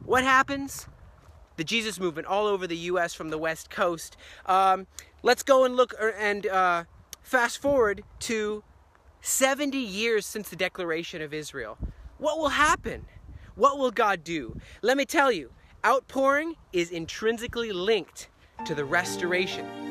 What 0.05 0.23
happens? 0.23 0.87
The 1.55 1.63
Jesus 1.63 1.99
movement 1.99 2.27
all 2.27 2.45
over 2.45 2.67
the 2.67 2.77
U.S. 2.77 3.15
from 3.15 3.29
the 3.29 3.37
West 3.37 3.71
Coast. 3.71 4.15
Um, 4.45 4.85
let's 5.23 5.41
go 5.41 5.65
and 5.65 5.75
look 5.75 5.93
er, 5.99 6.13
and 6.19 6.45
uh, 6.45 6.83
fast 7.23 7.59
forward 7.59 8.03
to 8.19 8.63
70 9.21 9.77
years 9.77 10.25
since 10.25 10.49
the 10.49 10.55
declaration 10.55 11.21
of 11.21 11.33
Israel. 11.33 11.77
What 12.17 12.37
will 12.37 12.49
happen? 12.49 13.05
What 13.55 13.77
will 13.77 13.91
God 13.91 14.23
do? 14.23 14.59
Let 14.81 14.97
me 14.97 15.05
tell 15.05 15.31
you, 15.31 15.51
outpouring 15.85 16.55
is 16.73 16.91
intrinsically 16.91 17.71
linked 17.71 18.29
to 18.65 18.75
the 18.75 18.85
restoration. 18.85 19.86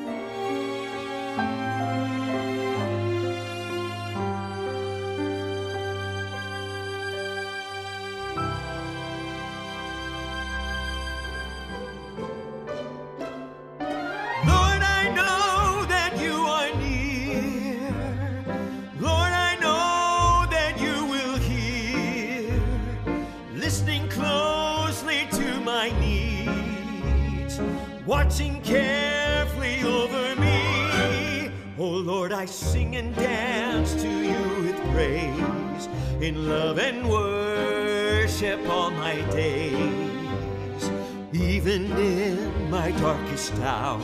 Lord, 32.27 32.41
I 32.41 32.45
sing 32.45 32.97
and 32.97 33.15
dance 33.15 33.93
to 34.01 34.09
you 34.09 34.61
with 34.61 34.75
praise, 34.91 35.87
in 36.19 36.49
love 36.49 36.77
and 36.77 37.09
worship 37.09 38.59
all 38.67 38.91
my 38.91 39.21
days. 39.31 40.91
Even 41.31 41.89
in 41.97 42.69
my 42.69 42.91
darkest 42.91 43.53
hour, 43.59 44.01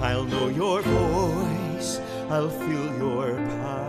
I'll 0.00 0.24
know 0.24 0.48
your 0.48 0.82
voice, 0.82 2.00
I'll 2.30 2.50
feel 2.50 2.98
your 2.98 3.36
power. 3.36 3.85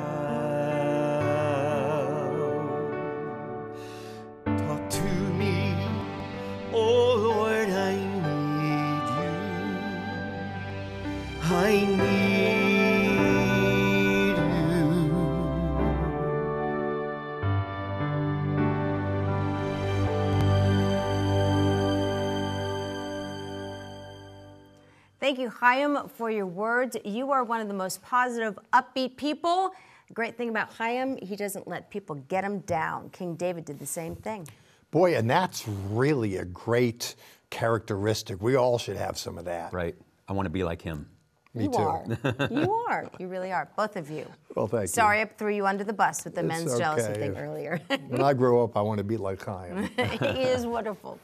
Chaim, 25.60 25.98
for 26.10 26.30
your 26.30 26.46
words. 26.46 26.98
You 27.04 27.32
are 27.32 27.43
one 27.43 27.62
of 27.62 27.67
the 27.67 27.74
most 27.74 28.02
positive, 28.04 28.60
upbeat 28.74 29.17
people. 29.17 29.72
Great 30.13 30.38
thing 30.38 30.50
about 30.50 30.72
Chaim, 30.74 31.17
he 31.17 31.36
doesn't 31.36 31.67
let 31.67 31.89
people 31.89 32.15
get 32.28 32.43
him 32.43 32.60
down. 32.60 33.10
King 33.10 33.36
David 33.36 33.65
did 33.65 33.80
the 33.80 33.86
same 33.86 34.15
thing. 34.15 34.48
Boy, 34.91 35.15
and 35.15 35.28
that's 35.30 35.67
really 35.67 36.38
a 36.38 36.46
great 36.46 37.15
characteristic. 37.50 38.41
We 38.41 38.56
all 38.56 38.78
should 38.78 38.98
have 38.98 39.17
some 39.17 39.38
of 39.38 39.46
that. 39.46 39.74
Right. 39.74 39.96
I 40.28 40.34
want 40.34 40.46
to 40.46 40.52
be 40.52 40.63
like 40.63 40.82
him. 40.82 41.10
Me 41.56 41.63
you 41.63 41.72
too. 41.72 41.78
are. 41.78 42.06
you 42.52 42.74
are. 42.88 43.10
You 43.17 43.28
really 43.28 43.52
are. 43.52 43.67
Both 43.76 43.96
of 43.96 44.12
you. 44.12 44.28
Well, 44.54 44.67
thank 44.67 44.84
you. 44.84 44.88
Sorry 44.88 45.22
I 45.22 45.26
threw 45.26 45.56
you 45.56 45.65
under 45.65 45.84
the 45.84 45.93
bus 45.93 46.24
with 46.24 46.36
the 46.36 46.41
It's 46.41 46.48
men's 46.48 46.78
jealousy 46.78 47.13
thing 47.13 47.36
earlier. 47.36 47.82
When 48.10 48.22
I 48.22 48.34
grow 48.34 48.63
up, 48.63 48.78
I 48.78 48.82
want 48.82 49.00
to 49.00 49.04
be 49.04 49.17
like 49.17 49.43
Chaim. 49.43 49.89
he 49.98 50.43
is 50.43 50.67
wonderful. 50.67 51.20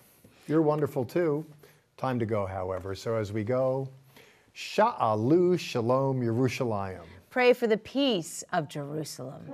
You're 0.47 0.63
wonderful 0.63 1.05
too. 1.05 1.45
Time 1.97 2.17
to 2.17 2.25
go, 2.25 2.47
however. 2.47 2.95
So 2.95 3.15
as 3.15 3.31
we 3.31 3.43
go, 3.43 3.87
Sha'alu 4.53 5.57
Shalom 5.57 6.21
Yerushalayim. 6.21 7.01
Pray 7.31 7.53
for 7.53 7.65
the 7.65 7.77
peace 7.77 8.43
of 8.53 8.69
Jerusalem. 8.69 9.51